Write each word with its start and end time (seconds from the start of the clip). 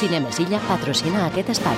Cinemes 0.00 0.38
Illa 0.40 0.56
patrocina 0.64 1.26
aquest 1.26 1.50
espai. 1.52 1.76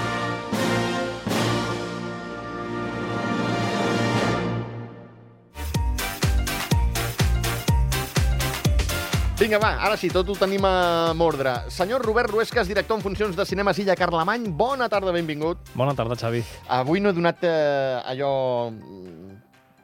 Vinga, 9.42 9.58
va, 9.58 9.72
ara 9.82 9.96
sí, 9.98 10.06
tot 10.06 10.28
ho 10.30 10.36
tenim 10.38 10.62
a 10.62 11.10
mordre. 11.18 11.56
Senyor 11.74 12.06
Robert 12.06 12.30
Ruescas, 12.30 12.68
director 12.70 12.94
en 12.94 13.02
funcions 13.02 13.34
de 13.34 13.42
Cinema 13.42 13.74
Silla 13.74 13.96
Carlemany, 13.98 14.46
bona 14.54 14.86
tarda, 14.86 15.10
benvingut. 15.10 15.58
Bona 15.74 15.96
tarda, 15.98 16.14
Xavi. 16.14 16.44
Avui 16.70 17.02
no 17.02 17.10
he 17.10 17.16
donat 17.18 17.42
eh, 17.42 17.98
allò... 18.14 18.30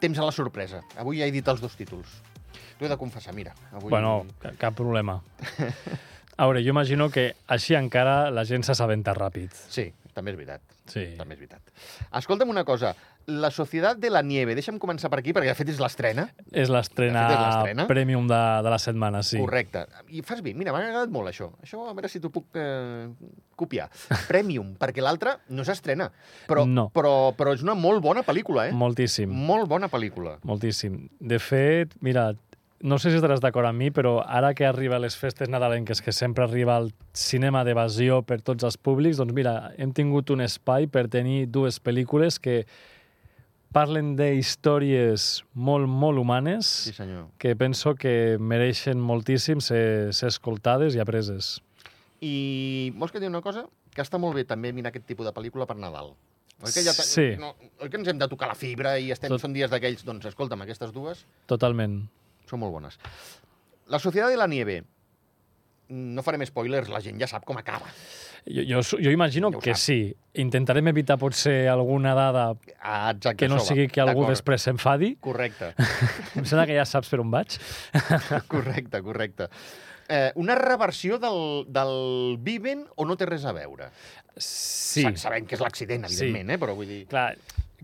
temps 0.00 0.18
a 0.18 0.24
la 0.28 0.32
sorpresa. 0.32 0.82
Avui 0.98 1.18
ja 1.20 1.26
he 1.26 1.32
dit 1.34 1.46
els 1.48 1.60
dos 1.60 1.74
títols. 1.76 2.08
T'ho 2.78 2.86
he 2.86 2.88
de 2.90 2.96
confessar, 2.96 3.34
mira. 3.34 3.54
Avui... 3.72 3.90
Bueno, 3.90 4.24
ca- 4.42 4.52
cap 4.58 4.74
problema. 4.78 5.20
A 6.38 6.46
veure, 6.46 6.62
jo 6.62 6.70
imagino 6.70 7.08
que 7.10 7.32
així 7.50 7.74
encara 7.74 8.30
la 8.30 8.44
gent 8.46 8.62
s'assabenta 8.62 9.14
ràpid. 9.16 9.50
Sí, 9.68 9.88
també 10.18 10.34
és 10.34 10.38
veritat. 10.40 10.60
Sí. 10.90 11.06
També 11.18 11.36
és 11.38 11.40
veritat. 11.44 11.72
Escolta'm 12.18 12.50
una 12.52 12.64
cosa. 12.68 12.92
La 13.28 13.50
Societat 13.52 13.98
de 14.00 14.08
la 14.10 14.22
Nieve, 14.24 14.54
deixa'm 14.56 14.78
començar 14.80 15.10
per 15.12 15.18
aquí, 15.20 15.34
perquè 15.36 15.50
de 15.52 15.56
fet 15.58 15.68
és 15.68 15.80
l'estrena. 15.82 16.26
És 16.50 16.70
l'estrena 16.72 17.84
premium 17.88 18.26
de, 18.30 18.38
de 18.64 18.70
la 18.72 18.78
setmana, 18.80 19.20
sí. 19.22 19.36
Correcte. 19.38 19.82
I 20.16 20.22
fas 20.24 20.40
bé, 20.44 20.54
mira, 20.56 20.72
m'ha 20.72 20.80
agradat 20.80 21.12
molt 21.12 21.28
això. 21.28 21.50
Això, 21.62 21.82
a 21.90 21.92
veure 21.96 22.08
si 22.08 22.22
t'ho 22.24 22.30
puc 22.32 22.56
eh, 22.56 23.04
copiar. 23.58 23.88
Premium, 24.30 24.74
perquè 24.80 25.04
l'altra 25.04 25.36
no 25.52 25.64
s'estrena. 25.66 26.08
Però, 26.48 26.64
No. 26.68 26.88
però, 26.94 27.34
però 27.36 27.52
és 27.56 27.62
una 27.64 27.76
molt 27.78 28.00
bona 28.04 28.24
pel·lícula, 28.24 28.68
eh? 28.68 28.72
Moltíssim, 28.72 29.28
Molt 29.48 29.68
bona 29.68 29.88
pel·lícula. 29.92 30.38
moltíssim. 30.48 31.08
De 31.20 31.38
fet, 31.38 31.94
mira, 32.00 32.30
no 32.80 32.98
sé 32.98 33.10
si 33.10 33.16
estaràs 33.18 33.40
d'acord 33.42 33.66
amb 33.66 33.78
mi, 33.80 33.90
però 33.90 34.20
ara 34.24 34.52
que 34.54 34.66
arriba 34.66 34.98
les 35.02 35.16
festes 35.18 35.48
nadalenques, 35.50 36.00
que 36.02 36.12
sempre 36.12 36.44
arriba 36.44 36.76
el 36.78 36.92
cinema 37.12 37.64
d'evasió 37.64 38.22
per 38.22 38.40
tots 38.42 38.62
els 38.64 38.76
públics, 38.78 39.16
doncs 39.18 39.34
mira, 39.34 39.72
hem 39.78 39.92
tingut 39.92 40.30
un 40.30 40.40
espai 40.44 40.86
per 40.86 41.08
tenir 41.08 41.48
dues 41.50 41.80
pel·lícules 41.82 42.38
que 42.38 42.64
parlen 43.72 44.14
de 44.16 44.30
històries 44.38 45.42
molt, 45.54 45.88
molt 45.88 46.18
humanes, 46.18 46.66
Sí, 46.66 46.92
senyor. 46.92 47.26
que 47.38 47.54
penso 47.56 47.94
que 47.94 48.36
mereixen 48.40 48.98
moltíssim 49.00 49.60
ser, 49.60 50.12
ser 50.14 50.28
escoltades 50.28 50.94
i 50.96 51.00
apreses. 51.00 51.60
I 52.20 52.92
vols 52.96 53.12
que 53.12 53.20
digui 53.20 53.28
una 53.30 53.42
cosa? 53.42 53.66
Que 53.94 54.02
està 54.02 54.18
molt 54.18 54.34
bé 54.34 54.44
també 54.44 54.72
mirar 54.72 54.90
aquest 54.90 55.06
tipus 55.06 55.26
de 55.26 55.32
pel·lícula 55.34 55.66
per 55.66 55.76
Nadal. 55.76 56.14
Oi 56.58 56.72
que, 56.74 56.82
ja 56.82 56.92
Sí. 56.92 57.36
no, 57.38 57.52
oi 57.80 57.88
que 57.90 57.96
ens 57.98 58.08
hem 58.08 58.18
de 58.18 58.26
tocar 58.26 58.48
la 58.48 58.54
fibra 58.56 58.98
i 58.98 59.12
estem, 59.12 59.28
Tot- 59.30 59.40
són 59.40 59.52
dies 59.52 59.70
d'aquells? 59.70 60.02
Doncs 60.04 60.24
escolta'm, 60.26 60.62
aquestes 60.62 60.90
dues 60.92 61.24
Totalment. 61.46 62.08
Són 62.48 62.60
molt 62.60 62.72
bones. 62.72 62.98
La 63.88 63.98
Societat 64.02 64.30
de 64.32 64.36
la 64.40 64.46
Nieve. 64.50 64.82
No 65.88 66.20
farem 66.20 66.42
spoilers, 66.44 66.90
la 66.92 67.00
gent 67.00 67.16
ja 67.20 67.26
sap 67.30 67.46
com 67.48 67.56
acaba. 67.56 67.86
Jo, 68.44 68.62
jo, 68.68 68.80
jo 69.00 69.10
imagino 69.12 69.48
Ja 69.54 69.60
que 69.64 69.72
sap. 69.74 69.80
sí. 69.86 70.14
Intentarem 70.38 70.86
evitar 70.92 71.16
potser 71.18 71.66
alguna 71.68 72.12
dada 72.14 72.50
Ah, 72.82 73.10
exacte, 73.14 73.36
que 73.40 73.48
no 73.48 73.56
això 73.56 73.72
sigui 73.72 73.88
que 73.88 74.00
algú 74.04 74.26
després 74.28 74.62
s'enfadi. 74.68 75.14
Correcte, 75.20 75.72
Em 76.36 76.44
sembla 76.44 76.66
que 76.68 76.76
ja 76.76 76.84
saps 76.84 77.08
per 77.08 77.20
on 77.24 77.30
vaig. 77.32 77.56
correcte, 78.52 79.00
correcte. 79.02 79.48
Eh, 80.08 80.32
una 80.36 80.54
reversió 80.56 81.18
del, 81.18 81.64
del 81.72 82.36
Viven 82.40 82.86
o 82.96 83.04
no 83.08 83.16
té 83.20 83.26
res 83.28 83.44
a 83.48 83.52
veure? 83.56 83.88
Sí. 84.36 85.02
Sa- 85.02 85.16
Sabem 85.28 85.44
que 85.48 85.56
és 85.56 85.60
l'accident, 85.64 86.06
Sí. 86.08 86.20
evidentment, 86.20 86.52
eh? 86.54 86.60
però 86.60 86.76
vull 86.76 86.88
dir... 86.88 87.02
Clar, 87.10 87.32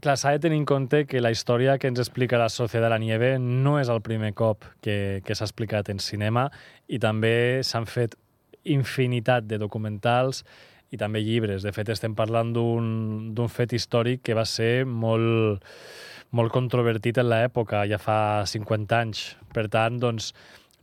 clar 0.02 0.16
s'ha 0.18 0.34
de 0.34 0.42
tenir 0.42 0.58
en 0.58 0.66
compte 0.66 1.04
que 1.06 1.20
la 1.22 1.30
història 1.30 1.78
que 1.78 1.88
ens 1.90 2.00
explica 2.02 2.40
la 2.40 2.50
Societat 2.50 2.88
de 2.88 2.90
la 2.92 2.98
Nieve 2.98 3.38
no 3.38 3.78
és 3.78 3.90
el 3.92 4.02
primer 4.02 4.32
cop 4.34 4.66
que, 4.82 5.22
que 5.24 5.34
s'ha 5.34 5.46
explicat 5.46 5.90
en 5.92 6.02
cinema 6.02 6.48
i 6.88 6.98
també 6.98 7.62
s'han 7.62 7.86
fet 7.86 8.16
infinitat 8.64 9.46
de 9.46 9.58
documentals 9.60 10.42
i 10.94 10.98
també 11.00 11.22
llibres. 11.24 11.62
De 11.62 11.72
fet, 11.74 11.90
estem 11.90 12.14
parlant 12.14 12.52
d'un 12.54 13.48
fet 13.50 13.74
històric 13.74 14.22
que 14.24 14.36
va 14.36 14.44
ser 14.48 14.84
molt, 14.86 15.62
molt 16.34 16.52
controvertit 16.54 17.18
en 17.22 17.30
l'època, 17.30 17.84
ja 17.90 17.98
fa 17.98 18.18
50 18.46 19.00
anys. 19.00 19.24
Per 19.54 19.66
tant, 19.72 19.98
doncs, 20.02 20.32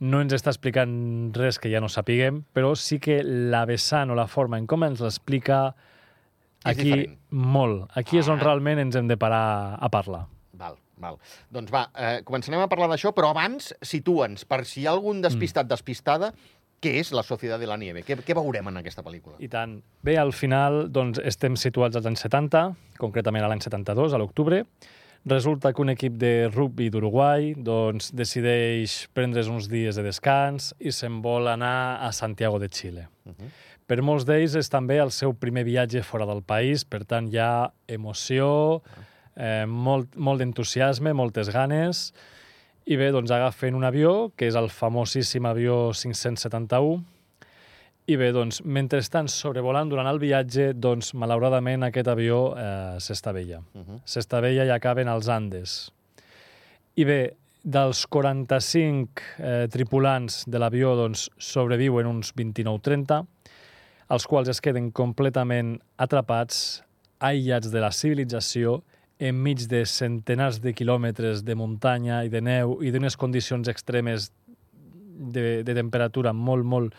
no 0.02 0.20
ens 0.22 0.34
està 0.34 0.50
explicant 0.50 0.92
res 1.36 1.60
que 1.62 1.70
ja 1.72 1.80
no 1.80 1.90
sapiguem, 1.92 2.42
però 2.52 2.74
sí 2.78 2.98
que 3.02 3.20
la 3.22 3.64
vessant 3.68 4.10
o 4.10 4.18
la 4.18 4.28
forma 4.28 4.58
en 4.58 4.66
com 4.66 4.84
ens 4.84 5.02
l'explica 5.04 5.70
És 6.64 6.76
aquí 6.78 6.84
diferent. 6.84 7.18
molt. 7.30 7.90
Aquí 7.94 8.18
és 8.18 8.28
on 8.28 8.38
Ah. 8.38 8.42
realment 8.42 8.78
ens 8.78 8.94
hem 8.96 9.08
de 9.08 9.16
parar 9.16 9.76
a 9.80 9.88
parlar. 9.88 10.26
Val, 10.52 10.76
val. 10.96 11.18
Doncs 11.50 11.70
va, 11.70 11.90
eh, 11.96 12.22
començarem 12.24 12.60
a 12.62 12.68
parlar 12.68 12.88
d'això, 12.88 13.12
però 13.12 13.30
abans 13.30 13.74
situa'ns, 13.82 14.44
per 14.44 14.64
si 14.64 14.80
hi 14.82 14.86
ha 14.86 14.90
algun 14.90 15.18
Mm. 15.18 15.22
despistat, 15.22 15.66
despistada, 15.66 16.32
què 16.80 16.98
és 16.98 17.12
la 17.12 17.22
Societat 17.22 17.60
de 17.60 17.66
la 17.66 17.76
Nieve? 17.76 18.02
Què, 18.02 18.16
què 18.16 18.34
veurem 18.34 18.66
en 18.68 18.76
aquesta 18.76 19.02
pel·lícula? 19.02 19.34
I 19.38 19.48
tant. 19.48 19.82
Bé, 20.02 20.16
al 20.18 20.32
final 20.32 20.88
doncs, 20.90 21.18
estem 21.24 21.54
situats 21.56 21.94
als 21.96 22.06
anys 22.06 22.20
70, 22.20 22.74
concretament 22.98 23.44
a 23.44 23.48
l'any 23.48 23.60
72, 23.60 24.12
a 24.12 24.18
l'octubre. 24.18 24.64
Resulta 25.24 25.72
que 25.72 25.80
un 25.80 25.88
equip 25.90 26.14
de 26.18 26.48
rugby 26.52 26.90
d'Uruguai 26.90 27.54
doncs, 27.56 28.10
decideix 28.12 29.08
prendre's 29.14 29.46
uns 29.46 29.68
dies 29.68 29.94
de 29.94 30.02
descans 30.02 30.74
i 30.80 30.90
se'n 30.90 31.20
vol 31.22 31.46
anar 31.46 32.00
a 32.02 32.10
Santiago 32.12 32.58
de 32.58 32.68
Xile. 32.68 33.08
Uh 33.24 33.30
-huh. 33.30 33.50
Per 33.92 33.98
molts 34.00 34.24
d'ells 34.24 34.54
és 34.56 34.70
també 34.72 34.96
el 35.02 35.10
seu 35.12 35.34
primer 35.36 35.66
viatge 35.68 36.00
fora 36.00 36.24
del 36.24 36.38
país, 36.48 36.80
per 36.88 37.02
tant 37.04 37.26
hi 37.28 37.36
ha 37.36 37.68
emoció, 37.92 38.46
eh, 39.36 39.66
molt, 39.68 40.14
molt 40.16 40.40
d'entusiasme, 40.40 41.12
moltes 41.12 41.50
ganes, 41.52 42.00
i 42.88 42.96
bé, 42.96 43.10
doncs 43.12 43.34
agafen 43.36 43.76
un 43.76 43.84
avió, 43.84 44.30
que 44.32 44.48
és 44.48 44.56
el 44.56 44.70
famosíssim 44.72 45.44
avió 45.44 45.90
571, 45.92 47.02
i 48.08 48.16
bé, 48.16 48.30
doncs, 48.32 48.62
mentre 48.64 49.02
estan 49.04 49.28
sobrevolant 49.28 49.92
durant 49.92 50.08
el 50.08 50.22
viatge, 50.24 50.70
doncs, 50.72 51.12
malauradament, 51.12 51.84
aquest 51.84 52.08
avió 52.08 52.40
eh, 52.56 52.96
s'estavella. 52.96 53.60
Uh 53.74 53.82
-huh. 53.82 54.00
S'estavella 54.08 54.64
i 54.64 54.70
acaben 54.72 55.08
als 55.08 55.28
Andes. 55.28 55.92
I 56.96 57.04
bé, 57.04 57.34
dels 57.62 58.06
45 58.06 59.20
eh, 59.38 59.68
tripulants 59.68 60.46
de 60.48 60.58
l'avió 60.58 60.96
doncs, 60.96 61.28
sobreviuen 61.36 62.06
uns 62.06 62.32
29-30, 62.34 63.26
els 64.12 64.26
quals 64.28 64.50
es 64.52 64.60
queden 64.60 64.90
completament 64.92 65.78
atrapats, 65.96 66.82
aïllats 67.22 67.70
de 67.72 67.80
la 67.80 67.92
civilització, 67.94 68.82
enmig 69.22 69.66
de 69.70 69.84
centenars 69.86 70.58
de 70.62 70.72
quilòmetres 70.74 71.44
de 71.46 71.54
muntanya 71.56 72.22
i 72.26 72.30
de 72.32 72.42
neu 72.42 72.78
i 72.82 72.90
d'unes 72.92 73.16
condicions 73.16 73.70
extremes 73.70 74.30
de, 75.32 75.62
de 75.62 75.74
temperatura 75.78 76.32
molt, 76.34 76.66
molt, 76.66 76.96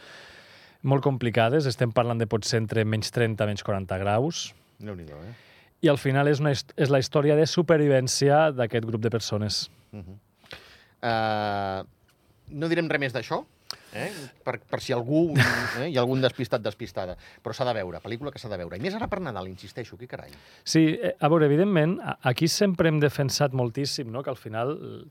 molt 0.82 1.04
complicades. 1.04 1.68
Estem 1.70 1.92
parlant 1.92 2.22
de 2.22 2.30
potser 2.30 2.62
entre 2.62 2.86
menys 2.88 3.12
30 3.12 3.44
i 3.44 3.52
menys 3.52 3.66
40 3.68 4.00
graus. 4.02 4.46
déu 4.80 4.96
nhi 4.96 5.06
eh? 5.06 5.34
I 5.84 5.90
al 5.92 6.00
final 6.00 6.30
és, 6.32 6.40
una, 6.40 6.54
és 6.54 6.90
la 6.90 7.02
història 7.04 7.36
de 7.36 7.46
supervivència 7.46 8.52
d'aquest 8.56 8.88
grup 8.88 9.04
de 9.04 9.12
persones. 9.12 9.70
Uh 9.92 10.00
-huh. 10.00 10.16
uh, 11.04 11.84
no 12.50 12.70
direm 12.70 12.88
res 12.90 13.00
més 13.00 13.14
d'això, 13.14 13.44
eh? 13.94 14.10
per, 14.44 14.60
per 14.70 14.82
si 14.84 14.94
algú 14.96 15.26
eh? 15.38 15.90
hi 15.90 15.98
ha 15.98 16.02
algun 16.02 16.22
despistat, 16.24 16.64
despistada. 16.66 17.16
Però 17.44 17.56
s'ha 17.56 17.68
de 17.70 17.76
veure, 17.80 18.02
pel·lícula 18.04 18.34
que 18.34 18.42
s'ha 18.42 18.52
de 18.52 18.60
veure. 18.60 18.78
I 18.78 18.84
més 18.84 18.96
ara 18.98 19.10
per 19.12 19.22
Nadal, 19.24 19.50
insisteixo, 19.52 19.98
què 20.00 20.10
carai. 20.10 20.34
Sí, 20.64 20.86
eh, 20.96 21.16
a 21.20 21.30
veure, 21.32 21.48
evidentment, 21.50 22.00
aquí 22.22 22.50
sempre 22.52 22.92
hem 22.92 23.02
defensat 23.04 23.54
moltíssim 23.58 24.12
no? 24.12 24.24
que 24.26 24.34
al 24.34 24.40
final 24.40 24.74
eh, 24.78 25.04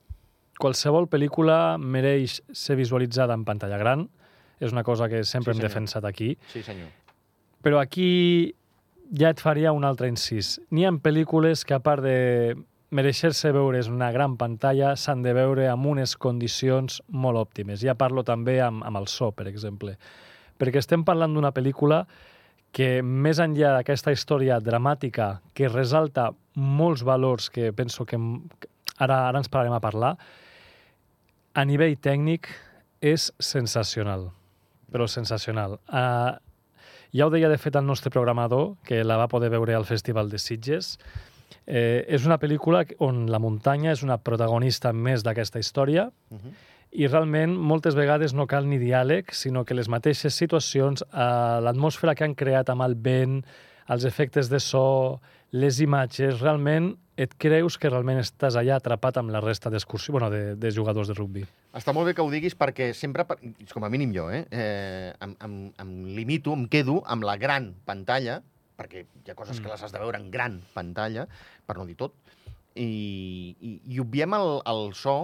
qualsevol 0.60 1.08
pel·lícula 1.10 1.76
mereix 1.78 2.40
ser 2.52 2.76
visualitzada 2.80 3.38
en 3.38 3.46
pantalla 3.48 3.80
gran. 3.80 4.08
És 4.62 4.70
una 4.70 4.84
cosa 4.86 5.08
que 5.10 5.24
sempre 5.26 5.54
Sí, 5.54 5.58
hem 5.58 5.66
defensat 5.66 6.04
aquí. 6.06 6.36
Sí, 6.52 6.62
senyor. 6.62 6.90
Però 7.62 7.80
aquí 7.80 8.52
ja 9.18 9.32
et 9.32 9.40
faria 9.42 9.72
un 9.74 9.84
altre 9.84 10.08
incís. 10.10 10.56
N'hi 10.70 10.86
ha 10.86 10.92
pel·lícules 11.02 11.66
que, 11.66 11.74
a 11.74 11.82
part 11.82 12.04
de 12.04 12.54
mereixer-se 12.92 13.52
veure's 13.56 13.88
una 13.88 14.10
gran 14.12 14.36
pantalla, 14.36 14.92
s'han 15.00 15.22
de 15.24 15.32
veure 15.36 15.66
amb 15.72 15.88
unes 15.88 16.14
condicions 16.20 17.00
molt 17.08 17.40
òptimes. 17.40 17.80
Ja 17.80 17.96
parlo 17.96 18.24
també 18.24 18.58
amb, 18.60 18.84
amb 18.84 19.00
el 19.00 19.08
so, 19.08 19.30
per 19.32 19.48
exemple. 19.48 19.96
Perquè 20.60 20.82
estem 20.82 21.04
parlant 21.04 21.32
d'una 21.34 21.54
pel·lícula 21.56 22.04
que, 22.72 23.00
més 23.02 23.40
enllà 23.40 23.72
d'aquesta 23.78 24.12
història 24.12 24.60
dramàtica 24.60 25.40
que 25.56 25.72
resalta 25.72 26.30
molts 26.54 27.04
valors 27.04 27.48
que 27.50 27.72
penso 27.72 28.04
que 28.04 28.20
ara, 28.98 29.28
ara 29.28 29.40
ens 29.40 29.48
pararem 29.48 29.76
a 29.76 29.82
parlar, 29.82 30.14
a 31.52 31.64
nivell 31.68 31.96
tècnic 32.00 32.48
és 33.02 33.30
sensacional, 33.40 34.30
però 34.92 35.08
sensacional. 35.08 35.80
Uh, 35.88 36.36
ja 37.12 37.26
ho 37.26 37.32
deia, 37.32 37.50
de 37.52 37.58
fet, 37.60 37.76
el 37.76 37.84
nostre 37.84 38.12
programador, 38.12 38.76
que 38.88 39.02
la 39.04 39.18
va 39.20 39.28
poder 39.28 39.50
veure 39.52 39.74
al 39.76 39.88
Festival 39.88 40.30
de 40.32 40.40
Sitges. 40.40 40.94
Eh, 41.66 42.04
és 42.08 42.26
una 42.26 42.38
pel·lícula 42.38 42.84
on 43.04 43.26
la 43.30 43.40
muntanya 43.42 43.92
és 43.92 44.02
una 44.02 44.18
protagonista 44.18 44.92
més 44.92 45.22
d'aquesta 45.22 45.58
història 45.58 46.10
Uh 46.32 46.38
-huh. 46.38 46.52
i 46.92 47.06
realment 47.06 47.56
moltes 47.56 47.94
vegades 47.94 48.32
no 48.32 48.46
cal 48.46 48.66
ni 48.68 48.78
diàleg, 48.78 49.32
sinó 49.32 49.64
que 49.64 49.74
les 49.74 49.88
mateixes 49.88 50.34
situacions, 50.34 51.02
eh, 51.02 51.60
l'atmosfera 51.60 52.14
que 52.14 52.24
han 52.24 52.34
creat 52.34 52.68
amb 52.70 52.82
el 52.82 52.94
vent, 52.94 53.44
els 53.88 54.04
efectes 54.04 54.48
de 54.48 54.60
so, 54.60 55.20
les 55.50 55.80
imatges, 55.80 56.40
realment 56.40 56.96
et 57.20 57.34
creus 57.36 57.76
que 57.76 57.90
realment 57.90 58.22
estàs 58.22 58.56
allà 58.56 58.78
atrapat 58.78 59.18
amb 59.20 59.32
la 59.34 59.40
resta 59.40 59.70
d'excursió, 59.70 60.12
bueno, 60.12 60.30
de, 60.32 60.54
de 60.56 60.70
jugadors 60.72 61.08
de 61.08 61.14
rugbi. 61.14 61.44
Està 61.76 61.92
molt 61.92 62.08
bé 62.08 62.14
que 62.16 62.24
ho 62.24 62.30
diguis 62.32 62.56
perquè 62.58 62.92
sempre, 62.96 63.26
com 63.72 63.84
a 63.84 63.90
mínim 63.92 64.14
jo, 64.16 64.30
eh, 64.32 64.46
eh 64.50 65.12
em, 65.20 65.36
em, 65.44 65.58
em 65.78 65.92
limito, 66.16 66.54
em 66.56 66.66
quedo 66.72 67.02
amb 67.04 67.24
la 67.28 67.36
gran 67.36 67.74
pantalla, 67.84 68.40
perquè 68.78 69.04
hi 69.04 69.30
ha 69.32 69.36
coses 69.38 69.60
que 69.60 69.70
les 69.70 69.82
has 69.82 69.92
de 69.92 70.00
veure 70.02 70.18
en 70.20 70.30
gran 70.30 70.60
pantalla, 70.74 71.26
per 71.66 71.76
no 71.78 71.86
dir 71.88 71.96
tot, 72.00 72.16
i, 72.74 73.54
i, 73.60 73.76
i 73.92 74.00
obviem 74.00 74.34
el, 74.38 74.58
el 74.72 74.90
so, 74.96 75.16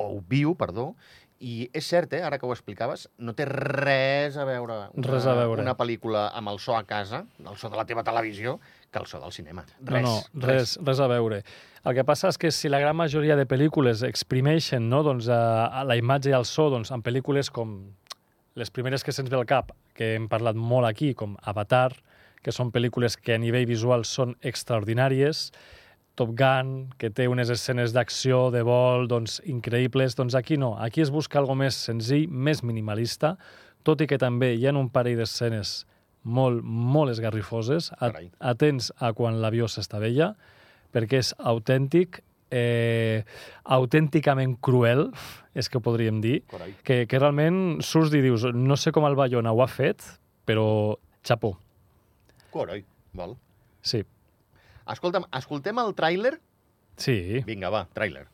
o 0.00 0.06
obvio, 0.18 0.54
perdó, 0.56 0.94
i 1.40 1.70
és 1.72 1.86
cert, 1.88 2.12
eh, 2.12 2.20
ara 2.20 2.36
que 2.36 2.44
ho 2.44 2.52
explicaves, 2.52 3.06
no 3.16 3.32
té 3.32 3.46
res 3.48 4.36
a 4.36 4.44
veure 4.44 4.74
una, 4.92 5.06
Res 5.08 5.24
a 5.24 5.32
veure. 5.38 5.62
una 5.64 5.72
pel·lícula 5.76 6.26
amb 6.36 6.52
el 6.52 6.58
so 6.60 6.74
a 6.76 6.82
casa, 6.84 7.22
el 7.40 7.56
so 7.56 7.70
de 7.72 7.78
la 7.80 7.86
teva 7.88 8.04
televisió, 8.04 8.58
que 8.92 9.00
el 9.00 9.06
so 9.08 9.20
del 9.22 9.32
cinema. 9.32 9.64
Res, 9.80 10.04
no, 10.04 10.18
no, 10.34 10.46
res, 10.46 10.76
res 10.84 11.00
a 11.00 11.08
veure. 11.08 11.40
El 11.88 11.96
que 11.96 12.04
passa 12.04 12.28
és 12.28 12.36
que 12.36 12.50
si 12.52 12.68
la 12.68 12.82
gran 12.82 12.98
majoria 12.98 13.38
de 13.40 13.46
pel·lícules 13.48 14.04
exprimeixen 14.04 14.90
no, 14.92 15.00
doncs, 15.06 15.30
a, 15.32 15.70
a 15.80 15.84
la 15.88 15.96
imatge 15.96 16.28
i 16.28 16.36
el 16.36 16.44
so 16.44 16.68
doncs, 16.68 16.92
en 16.92 17.00
pel·lícules 17.00 17.48
com 17.48 17.78
les 18.60 18.68
primeres 18.68 19.00
que 19.06 19.14
se'ns 19.16 19.32
ve 19.32 19.38
al 19.40 19.48
cap, 19.48 19.72
que 19.96 20.16
hem 20.18 20.28
parlat 20.28 20.58
molt 20.60 20.84
aquí, 20.90 21.14
com 21.16 21.38
Avatar, 21.40 21.94
que 22.42 22.52
són 22.52 22.72
pel·lícules 22.72 23.16
que 23.20 23.34
a 23.36 23.40
nivell 23.40 23.68
visual 23.68 24.06
són 24.08 24.36
extraordinàries, 24.40 25.50
Top 26.20 26.34
Gun, 26.36 26.90
que 27.00 27.08
té 27.14 27.28
unes 27.30 27.48
escenes 27.48 27.94
d'acció, 27.96 28.50
de 28.52 28.60
vol, 28.66 29.06
doncs, 29.08 29.38
increïbles, 29.48 30.16
doncs 30.18 30.34
aquí 30.36 30.58
no. 30.60 30.74
Aquí 30.76 31.00
es 31.00 31.12
busca 31.14 31.38
algo 31.40 31.54
més 31.56 31.78
senzill, 31.78 32.26
més 32.28 32.60
minimalista, 32.66 33.36
tot 33.88 34.02
i 34.04 34.08
que 34.10 34.18
també 34.20 34.52
hi 34.52 34.66
ha 34.68 34.74
un 34.76 34.90
parell 34.92 35.22
d'escenes 35.22 35.86
molt, 36.24 36.60
molt 36.64 37.14
esgarrifoses. 37.14 37.88
At 38.04 38.18
atents 38.52 38.90
a 39.00 39.14
quan 39.16 39.40
l'avió 39.40 39.68
s'estavella, 39.70 40.34
perquè 40.92 41.22
és 41.22 41.32
autèntic, 41.38 42.20
eh, 42.52 43.24
autènticament 43.64 44.58
cruel, 44.60 45.08
és 45.54 45.72
que 45.72 45.80
podríem 45.80 46.20
dir, 46.20 46.42
Carai. 46.50 46.74
que, 46.84 47.06
que 47.08 47.22
realment 47.22 47.80
surts 47.80 48.12
i 48.12 48.20
dius, 48.20 48.44
no 48.52 48.76
sé 48.76 48.92
com 48.92 49.08
el 49.08 49.16
Bayona 49.16 49.54
ho 49.56 49.64
ha 49.64 49.70
fet, 49.70 50.04
però 50.44 50.98
xapó, 51.24 51.54
Carai, 52.54 52.84
val. 53.12 53.36
sí. 53.82 54.04
Escolta'm, 54.90 55.24
escoltem 55.38 55.78
el 55.78 55.92
tràiler? 55.94 56.32
Sí, 56.98 57.14
Vinga, 57.46 57.68
va, 57.70 57.84
tràiler. 57.94 58.24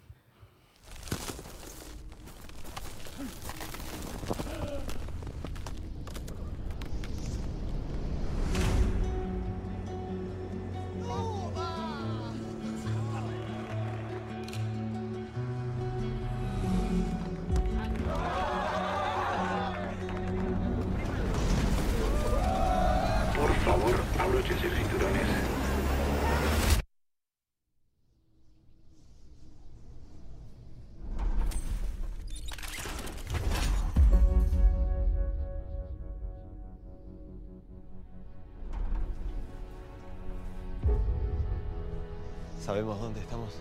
¿Sabemos 42.66 43.00
dónde 43.00 43.20
estamos? 43.20 43.54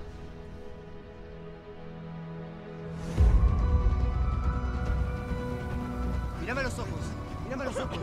Mírame 6.42 6.64
los 6.64 6.74
ojos. 6.80 6.90
Mírame 7.44 7.66
los 7.66 7.78
ojos. 7.78 7.98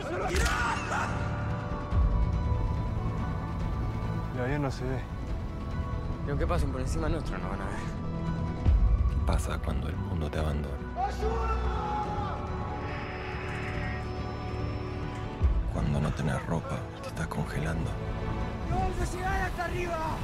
El 4.33 4.41
avión 4.41 4.61
no 4.61 4.71
se 4.71 4.85
ve. 4.85 5.01
Y 6.25 6.29
aunque 6.29 6.47
pasen 6.47 6.71
por 6.71 6.79
encima 6.79 7.09
nuestro, 7.09 7.37
no 7.37 7.49
van 7.49 7.61
a 7.63 7.65
ver. 7.65 7.75
¿Qué 9.09 9.25
pasa 9.25 9.57
cuando 9.57 9.89
el 9.89 9.97
mundo 9.97 10.31
te 10.31 10.39
abandona? 10.39 10.77
Cuando 15.73 15.99
no 15.99 16.13
tenés 16.13 16.45
ropa, 16.45 16.77
te 17.01 17.09
estás 17.09 17.27
congelando. 17.27 17.91
¡Vamos 18.71 19.01
a 19.01 19.13
llegar 19.13 19.41
hasta 19.41 19.65
arriba! 19.65 20.17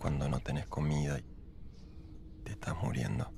Cuando 0.00 0.30
no 0.30 0.40
tenés 0.40 0.66
comida 0.66 1.18
y 1.18 1.24
te 2.42 2.52
estás 2.52 2.74
muriendo. 2.82 3.30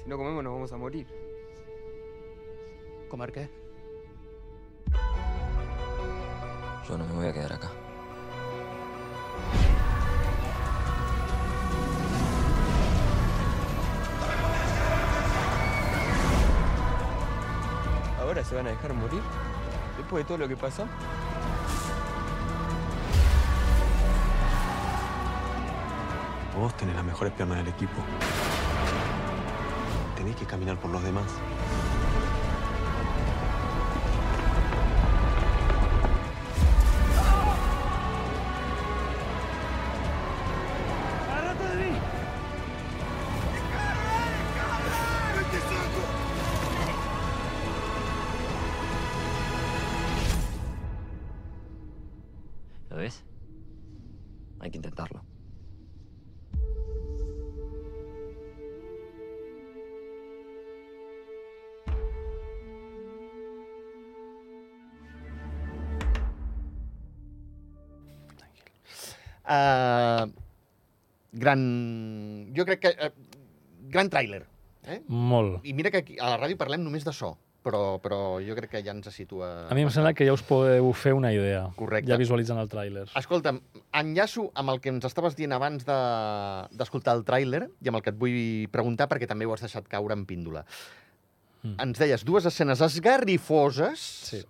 Si 0.00 0.08
no 0.08 0.16
comemos, 0.16 0.44
nos 0.44 0.52
vamos 0.52 0.72
a 0.72 0.76
morir. 0.76 1.08
¿Comer 3.10 3.32
qué? 3.32 3.50
Yo 6.88 6.96
no 6.96 7.04
me 7.06 7.12
voy 7.14 7.26
a 7.26 7.32
quedar 7.32 7.54
acá. 7.54 7.72
¿Ahora 18.20 18.44
se 18.44 18.54
van 18.54 18.68
a 18.68 18.70
dejar 18.70 18.94
morir? 18.94 19.22
¿Después 19.96 20.24
de 20.24 20.28
todo 20.28 20.38
lo 20.38 20.46
que 20.46 20.56
pasó? 20.56 20.86
Vos 26.56 26.76
tenés 26.76 26.94
las 26.94 27.04
mejores 27.04 27.32
piernas 27.32 27.58
del 27.58 27.68
equipo. 27.68 28.00
Tenés 30.16 30.36
que 30.36 30.46
caminar 30.46 30.78
por 30.78 30.90
los 30.90 31.02
demás. 31.02 31.26
Uh, 69.44 70.26
gran... 71.32 71.60
Jo 72.56 72.64
crec 72.68 72.80
que... 72.86 72.92
Uh, 72.96 73.12
gran 73.94 74.10
tràiler. 74.10 74.44
Eh? 74.84 74.98
molt. 75.08 75.62
I 75.64 75.72
mira 75.72 75.88
que 75.90 76.02
aquí, 76.02 76.18
a 76.20 76.28
la 76.34 76.36
ràdio 76.42 76.58
parlem 76.60 76.82
només 76.84 77.04
de 77.06 77.12
so, 77.16 77.30
però, 77.64 77.96
però 78.04 78.36
jo 78.44 78.52
crec 78.58 78.68
que 78.74 78.82
ja 78.84 78.92
ens 78.92 79.08
situa... 79.14 79.46
A 79.72 79.76
mi 79.76 79.80
em 79.80 79.88
sembla 79.92 80.10
que 80.12 80.26
ja 80.28 80.34
us 80.36 80.42
podeu 80.44 80.90
fer 80.92 81.14
una 81.16 81.30
idea. 81.32 81.62
Correcte. 81.78 82.10
Ja 82.12 82.18
visualitzant 82.20 82.60
el 82.60 82.68
tràiler. 82.68 83.06
Escolta'm, 83.16 83.62
enllaço 83.96 84.50
amb 84.60 84.74
el 84.74 84.82
que 84.84 84.92
ens 84.92 85.06
estaves 85.08 85.38
dient 85.38 85.56
abans 85.56 85.86
de- 85.88 86.68
d'escoltar 86.76 87.14
el 87.16 87.24
tràiler 87.24 87.62
i 87.80 87.88
amb 87.88 87.96
el 87.96 88.04
que 88.04 88.12
et 88.12 88.18
vull 88.20 88.68
preguntar 88.74 89.08
perquè 89.08 89.28
també 89.30 89.48
ho 89.48 89.54
has 89.56 89.64
deixat 89.64 89.88
caure 89.88 90.12
en 90.18 90.26
píndola. 90.28 90.66
Mm. 91.64 91.78
Ens 91.86 92.02
deies 92.04 92.26
dues 92.28 92.44
escenes 92.44 92.82
esgarrifoses 92.84 94.04
Sí. 94.28 94.42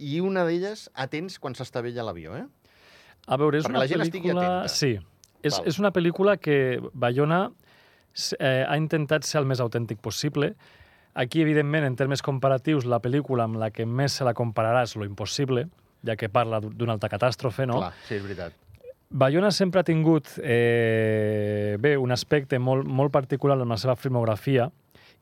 i 0.00 0.20
una 0.24 0.46
d'elles 0.48 0.86
atents 0.94 1.36
quan 1.38 1.52
s'estavella 1.54 2.06
l'avió, 2.08 2.32
eh? 2.40 2.46
A 3.26 3.38
veure, 3.38 3.58
és 3.58 3.66
Perquè 3.66 3.76
una 3.76 3.84
la 3.84 3.90
gent 3.90 4.04
estigui 4.04 4.30
pel·lícula... 4.32 4.46
atenta. 4.62 4.74
Sí, 4.74 4.92
és, 5.42 5.58
Val. 5.58 5.68
és 5.70 5.78
una 5.78 5.92
pel·lícula 5.94 6.36
que 6.42 6.56
Bayona 6.92 7.42
eh, 8.38 8.64
ha 8.66 8.76
intentat 8.78 9.26
ser 9.28 9.40
el 9.42 9.46
més 9.50 9.62
autèntic 9.62 10.00
possible. 10.02 10.54
Aquí, 11.14 11.42
evidentment, 11.44 11.84
en 11.84 11.96
termes 11.96 12.22
comparatius, 12.24 12.86
la 12.88 13.02
pel·lícula 13.04 13.44
amb 13.44 13.60
la 13.60 13.70
que 13.70 13.86
més 13.86 14.16
se 14.18 14.24
la 14.24 14.32
compararà 14.34 14.82
és 14.86 14.96
Lo 14.96 15.04
impossible, 15.04 15.66
ja 16.06 16.16
que 16.16 16.30
parla 16.32 16.60
d'una 16.64 16.96
alta 16.96 17.10
catàstrofe, 17.12 17.66
no? 17.68 17.78
Clar, 17.82 17.92
sí, 18.08 18.16
és 18.16 18.24
veritat. 18.24 18.56
Bayona 19.12 19.50
sempre 19.52 19.82
ha 19.82 19.84
tingut 19.84 20.30
eh, 20.40 21.76
bé, 21.78 21.98
un 22.00 22.14
aspecte 22.14 22.58
molt, 22.58 22.88
molt 22.88 23.12
particular 23.12 23.58
en 23.60 23.68
la 23.68 23.76
seva 23.76 23.94
filmografia 23.94 24.70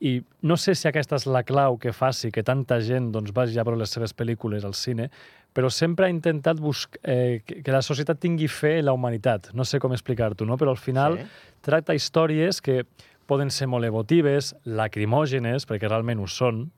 i 0.01 0.15
no 0.41 0.57
sé 0.57 0.73
si 0.73 0.87
aquesta 0.89 1.19
és 1.19 1.27
la 1.29 1.43
clau 1.45 1.77
que 1.77 1.93
faci 1.93 2.31
que 2.33 2.41
tanta 2.43 2.79
gent 2.81 3.11
doncs, 3.13 3.29
vagi 3.37 3.59
a 3.61 3.65
veure 3.67 3.77
les 3.77 3.91
seves 3.93 4.15
pel·lícules 4.17 4.65
al 4.65 4.73
cine, 4.73 5.11
però 5.53 5.69
sempre 5.69 6.07
ha 6.07 6.09
intentat 6.09 6.57
buscar, 6.57 6.97
eh, 7.03 7.43
que, 7.45 7.71
la 7.71 7.83
societat 7.85 8.17
tingui 8.19 8.47
fe 8.49 8.79
en 8.79 8.87
la 8.87 8.95
humanitat. 8.97 9.51
No 9.53 9.65
sé 9.67 9.79
com 9.79 9.93
explicar-t'ho, 9.93 10.47
no? 10.49 10.57
però 10.57 10.73
al 10.73 10.81
final 10.81 11.19
Sí. 11.19 11.25
tracta 11.61 11.93
històries 11.93 12.61
que 12.61 12.85
poden 13.27 13.51
ser 13.51 13.67
molt 13.67 13.85
emotives, 13.85 14.55
lacrimògenes, 14.65 15.67
perquè 15.67 15.87
realment 15.87 16.19
ho 16.19 16.27
són, 16.27 16.71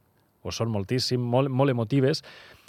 ho 0.44 0.52
són 0.52 0.70
moltíssim, 0.70 1.22
molt, 1.22 1.50
molt 1.50 1.72
emotives, 1.72 2.24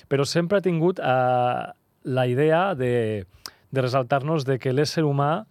però 0.09 0.25
sempre 0.25 0.59
ha 0.59 0.63
tingut 0.63 1.01
eh, 1.03 1.73
la 2.05 2.27
idea 2.29 2.75
de, 2.75 3.27
de 3.73 3.81
resaltar-nos 3.83 4.45
de 4.45 4.59
que 4.59 4.73
l'ésser 4.73 5.03
humà, 5.03 5.47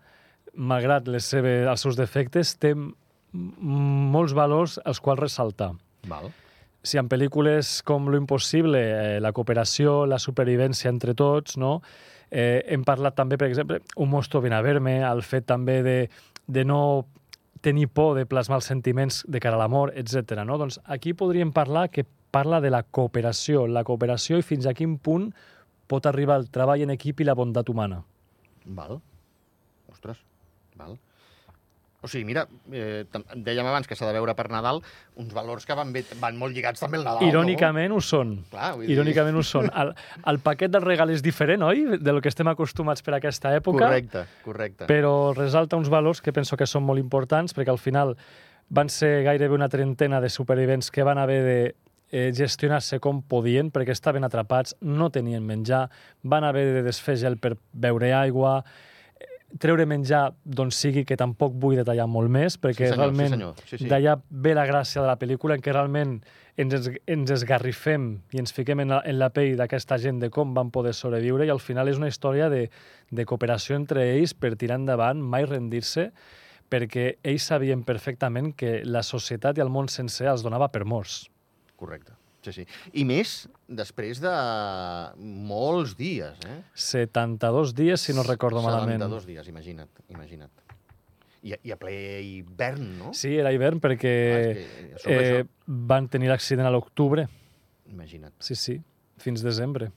malgrat 0.54 1.08
les 1.10 1.26
seves, 1.26 1.68
els 1.68 1.82
seus 1.82 1.98
defectes, 1.98 2.56
té 2.58 2.74
molts 3.34 4.34
valors 4.38 4.80
als 4.86 5.02
quals 5.02 5.20
ressaltar. 5.20 5.74
Val. 6.10 6.32
Si 6.84 7.00
en 7.00 7.08
pel·lícules 7.10 7.78
com 7.88 8.10
Lo 8.12 8.20
Impossible, 8.20 8.80
eh, 8.80 9.20
la 9.24 9.32
cooperació, 9.32 10.04
la 10.06 10.20
supervivència 10.20 10.92
entre 10.92 11.16
tots, 11.16 11.58
no? 11.58 11.78
Eh, 12.30 12.66
hem 12.74 12.84
parlat 12.84 13.16
també, 13.16 13.38
per 13.38 13.48
exemple, 13.48 13.80
Un 13.96 14.10
mostro 14.10 14.42
ven 14.42 14.54
a 14.54 14.62
verme, 14.62 15.02
el 15.06 15.22
fet 15.22 15.46
també 15.46 15.82
de, 15.84 15.98
de 16.48 16.66
no 16.66 17.06
tenir 17.62 17.88
por 17.88 18.18
de 18.18 18.26
plasmar 18.26 18.58
els 18.60 18.68
sentiments 18.68 19.24
de 19.28 19.40
cara 19.40 19.56
a 19.56 19.62
l'amor, 19.62 19.94
etc. 19.96 20.44
No? 20.44 20.58
Doncs 20.60 20.82
aquí 20.84 21.14
podríem 21.14 21.54
parlar 21.54 21.90
que 21.90 22.04
parla 22.34 22.60
de 22.60 22.70
la 22.74 22.84
cooperació, 22.84 23.68
la 23.68 23.86
cooperació 23.88 24.40
i 24.42 24.44
fins 24.44 24.66
a 24.68 24.74
quin 24.74 24.98
punt 24.98 25.30
pot 25.88 26.06
arribar 26.10 26.40
el 26.42 26.50
treball 26.52 26.84
en 26.84 26.92
equip 26.92 27.22
i 27.22 27.28
la 27.30 27.38
bondat 27.38 27.70
humana. 27.70 28.02
Val. 28.66 29.00
Ostres, 29.94 30.20
val. 30.76 30.98
O 32.04 32.08
sigui, 32.12 32.26
mira, 32.28 32.42
eh, 32.72 33.06
dèiem 33.34 33.66
abans 33.66 33.88
que 33.88 33.96
s'ha 33.96 34.06
de 34.10 34.14
veure 34.18 34.34
per 34.36 34.50
Nadal 34.52 34.82
uns 35.16 35.32
valors 35.34 35.66
que 35.66 35.74
van, 35.74 35.94
bé, 35.96 36.04
van 36.20 36.36
molt 36.38 36.52
lligats 36.54 36.82
també 36.84 36.98
al 37.00 37.06
Nadal, 37.08 37.24
Irònicament 37.30 37.94
ho 37.96 38.02
són. 38.04 38.36
no? 38.36 38.44
Clar, 38.52 38.74
vull 38.76 38.86
dir- 38.86 38.98
Irònicament 38.98 39.38
ho 39.40 39.44
són. 39.44 39.70
El, 39.74 39.94
el 40.28 40.40
paquet 40.44 40.72
del 40.74 40.84
regal 40.84 41.10
és 41.16 41.24
diferent, 41.24 41.64
oi? 41.64 41.86
De 41.98 42.12
lo 42.12 42.20
que 42.22 42.28
estem 42.30 42.48
acostumats 42.52 43.02
per 43.02 43.16
aquesta 43.16 43.54
època. 43.56 43.86
Correcte, 43.88 44.26
correcte. 44.44 44.86
però 44.92 45.34
resalta 45.34 45.78
uns 45.80 45.88
valors 45.90 46.22
que 46.22 46.34
penso 46.34 46.58
que 46.58 46.68
són 46.68 46.84
molt 46.84 47.00
importants 47.00 47.56
perquè 47.56 47.70
al 47.72 47.80
final 47.80 48.18
van 48.70 48.90
ser 48.90 49.24
gairebé 49.24 49.54
una 49.56 49.70
trentena 49.70 50.20
de 50.20 50.30
supervivents 50.30 50.92
que 50.92 51.04
van 51.04 51.18
haver 51.18 51.42
de 51.44 51.76
eh, 52.12 52.32
gestionar-se 52.36 53.00
com 53.00 53.22
podien 53.24 53.72
perquè 53.72 53.92
estaven 53.96 54.24
atrapats, 54.24 54.76
no 54.82 55.10
tenien 55.10 55.44
menjar, 55.46 55.90
van 56.22 56.44
haver 56.44 56.68
de 56.74 56.84
desfer 56.84 57.16
gel 57.18 57.38
per 57.38 57.56
beure 57.72 58.12
aigua, 58.14 58.64
treure 59.62 59.86
menjar 59.90 60.32
d'on 60.44 60.72
sigui, 60.74 61.04
que 61.06 61.18
tampoc 61.20 61.56
vull 61.62 61.76
detallar 61.78 62.08
molt 62.10 62.32
més, 62.34 62.58
perquè 62.62 62.88
senyor, 62.88 62.94
sí, 62.94 63.00
realment 63.00 63.36
senyor. 63.36 63.60
Sí, 63.70 63.80
sí. 63.82 63.90
d'allà 63.92 64.16
ve 64.30 64.54
la 64.58 64.66
gràcia 64.70 65.02
de 65.02 65.10
la 65.10 65.18
pel·lícula, 65.20 65.58
en 65.58 65.66
què 65.66 65.76
realment 65.76 66.16
ens, 66.58 66.90
ens 67.10 67.34
esgarrifem 67.36 68.08
i 68.34 68.42
ens 68.42 68.56
fiquem 68.56 68.84
en 68.84 68.96
la, 68.96 69.02
en 69.06 69.20
la 69.20 69.30
pell 69.34 69.58
d'aquesta 69.60 70.00
gent 70.02 70.22
de 70.24 70.32
com 70.34 70.56
van 70.58 70.72
poder 70.74 70.96
sobreviure 70.98 71.46
i 71.46 71.54
al 71.54 71.62
final 71.64 71.92
és 71.92 72.02
una 72.02 72.10
història 72.12 72.50
de, 72.54 72.66
de 73.12 73.28
cooperació 73.30 73.78
entre 73.80 74.08
ells 74.16 74.34
per 74.34 74.56
tirar 74.56 74.80
endavant, 74.82 75.22
mai 75.22 75.48
rendir-se, 75.50 76.10
perquè 76.74 77.18
ells 77.22 77.52
sabien 77.52 77.86
perfectament 77.86 78.54
que 78.58 78.82
la 78.86 79.06
societat 79.06 79.58
i 79.60 79.66
el 79.66 79.74
món 79.74 79.92
sencer 79.92 80.32
els 80.32 80.46
donava 80.46 80.72
per 80.74 80.86
morts. 80.90 81.24
Correcte. 81.78 82.18
Sí, 82.44 82.52
sí. 82.52 82.66
I 83.00 83.06
més 83.08 83.48
després 83.72 84.20
de 84.20 84.32
molts 85.18 85.94
dies, 86.00 86.38
eh? 86.50 86.58
72 86.76 87.74
dies, 87.78 88.02
si 88.04 88.14
no 88.14 88.24
recordo 88.28 88.62
malament. 88.62 89.00
72 89.00 89.26
dies, 89.30 89.48
imagina't, 89.48 90.04
imagina't. 90.12 90.52
I, 91.44 91.56
I 91.68 91.74
a 91.76 91.78
ple 91.80 91.94
hivern, 92.24 92.86
no? 93.00 93.14
Sí, 93.16 93.34
era 93.40 93.52
hivern 93.52 93.80
perquè 93.84 94.14
Ah, 94.14 94.44
que 95.04 95.16
eh, 95.16 95.42
això- 95.44 95.48
van 95.68 96.08
tenir 96.12 96.30
l'accident 96.32 96.68
a 96.68 96.72
l'octubre. 96.72 97.28
Imagina't. 97.92 98.34
Sí, 98.40 98.56
sí, 98.56 98.78
fins 99.18 99.44
desembre. 99.44 99.92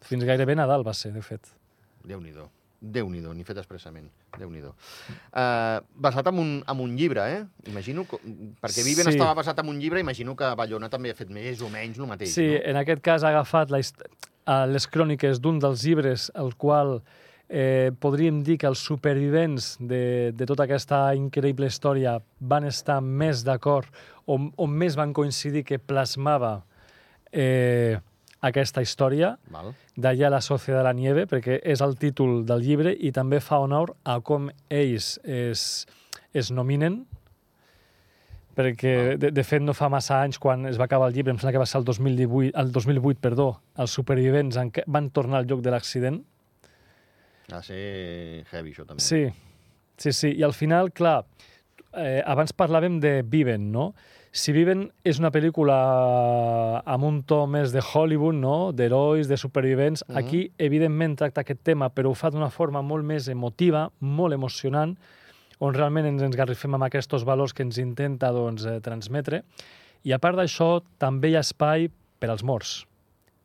Fins 0.00 0.24
gairebé 0.24 0.54
Nadal 0.56 0.84
va 0.86 0.94
ser, 0.96 1.12
de 1.12 1.20
fet. 1.22 1.50
Déu-n'hi-do. 2.04 2.46
Déu-n'hi-do, 2.80 3.34
ni 3.36 3.44
fet 3.44 3.58
expressament. 3.60 4.06
Déu-n'hi-do. 4.40 4.70
Uh, 5.36 5.82
basat 6.00 6.26
en 6.30 6.38
un, 6.40 6.52
en 6.66 6.80
un 6.80 6.94
llibre, 6.96 7.20
eh? 7.28 7.42
Imagino, 7.68 8.06
co- 8.08 8.20
perquè 8.62 8.82
Viven 8.86 9.04
Sí. 9.04 9.10
estava 9.18 9.34
basat 9.34 9.58
en 9.60 9.68
un 9.68 9.78
llibre, 9.78 10.00
imagino 10.00 10.34
que 10.34 10.48
Bayona 10.56 10.88
també 10.88 11.10
ha 11.10 11.14
fet 11.14 11.28
més 11.28 11.60
o 11.60 11.68
menys 11.68 11.98
el 12.00 12.06
mateix, 12.08 12.32
Sí, 12.32 12.46
no? 12.48 12.60
en 12.72 12.76
aquest 12.80 13.02
cas 13.02 13.22
ha 13.22 13.28
agafat 13.34 13.70
la, 13.70 13.78
eh, 13.80 14.66
les 14.72 14.86
cròniques 14.88 15.40
d'un 15.40 15.58
dels 15.60 15.84
llibres 15.84 16.30
al 16.34 16.54
qual 16.56 17.02
eh, 17.50 17.90
podríem 18.00 18.42
dir 18.42 18.56
que 18.56 18.66
els 18.66 18.78
supervivents 18.78 19.76
de, 19.80 20.32
de 20.32 20.46
tota 20.46 20.64
aquesta 20.64 21.14
increïble 21.14 21.66
història 21.66 22.16
van 22.40 22.64
estar 22.64 23.00
més 23.02 23.44
d'acord 23.44 23.88
o, 24.24 24.38
o 24.56 24.66
més 24.66 24.96
van 24.96 25.12
coincidir 25.12 25.64
que 25.66 25.78
plasmava 25.78 26.62
eh, 27.32 27.98
aquesta 28.40 28.82
història. 28.82 29.34
Val. 29.52 29.72
D'allà 30.00 30.30
la 30.32 30.40
Socia 30.40 30.78
de 30.78 30.84
la 30.86 30.92
Nieve, 30.96 31.26
perquè 31.30 31.60
és 31.60 31.82
el 31.84 31.96
títol 32.00 32.44
del 32.48 32.64
llibre 32.64 32.94
i 32.96 33.12
també 33.12 33.40
fa 33.44 33.60
honor 33.60 33.94
a 34.04 34.18
com 34.24 34.48
ells 34.68 35.18
es, 35.24 35.86
es 36.32 36.50
nominen, 36.50 37.02
perquè, 38.56 38.94
de, 39.20 39.30
de 39.32 39.44
fet, 39.46 39.62
no 39.62 39.74
fa 39.76 39.88
massa 39.92 40.20
anys, 40.24 40.40
quan 40.42 40.66
es 40.68 40.80
va 40.80 40.86
acabar 40.88 41.08
el 41.08 41.16
llibre, 41.16 41.34
em 41.34 41.38
sembla 41.40 41.54
que 41.54 41.62
va 41.62 41.68
ser 41.68 41.80
el 41.80 41.86
2018, 41.88 42.56
el 42.60 42.72
2008, 42.74 43.20
perdó, 43.22 43.50
els 43.80 43.94
supervivents 43.96 44.58
en 44.60 44.72
van 44.86 45.10
tornar 45.14 45.40
al 45.40 45.48
lloc 45.50 45.62
de 45.64 45.72
l'accident. 45.74 46.20
De 47.50 47.62
ser 47.66 47.84
heavy, 48.50 48.72
això 48.72 48.86
també. 48.86 49.02
Sí, 49.04 49.24
sí, 49.98 50.12
sí. 50.16 50.32
I 50.38 50.44
al 50.46 50.54
final, 50.54 50.92
clar, 50.96 51.24
eh, 51.92 52.20
abans 52.24 52.54
parlàvem 52.56 53.00
de 53.02 53.20
Viven, 53.26 53.70
no? 53.72 53.90
Si 54.30 54.52
Viven 54.54 54.84
és 55.02 55.18
una 55.18 55.32
pel·lícula 55.34 55.76
amb 56.86 57.06
un 57.08 57.16
to 57.26 57.40
més 57.50 57.72
de 57.74 57.82
Hollywood, 57.82 58.36
no? 58.38 58.70
d'herois, 58.70 59.26
de 59.26 59.36
supervivents, 59.36 60.04
Mhm. 60.06 60.16
aquí, 60.16 60.52
evidentment, 60.56 61.16
tracta 61.18 61.40
aquest 61.40 61.64
tema, 61.64 61.90
però 61.90 62.10
ho 62.10 62.14
fa 62.14 62.30
d'una 62.30 62.50
forma 62.50 62.80
molt 62.80 63.04
més 63.04 63.28
emotiva, 63.28 63.90
molt 63.98 64.32
emocionant, 64.32 64.96
on 65.58 65.74
realment 65.74 66.06
ens 66.06 66.22
engarrifem 66.22 66.74
amb 66.74 66.84
aquests 66.84 67.24
valors 67.24 67.52
que 67.52 67.64
ens 67.64 67.76
intenta 67.78 68.30
doncs, 68.30 68.64
eh, 68.64 68.80
transmetre. 68.80 69.42
I 70.04 70.12
a 70.12 70.18
part 70.18 70.36
d'això, 70.36 70.80
també 70.98 71.30
hi 71.30 71.34
ha 71.34 71.40
espai 71.40 71.90
per 72.20 72.30
als 72.30 72.42
morts, 72.42 72.86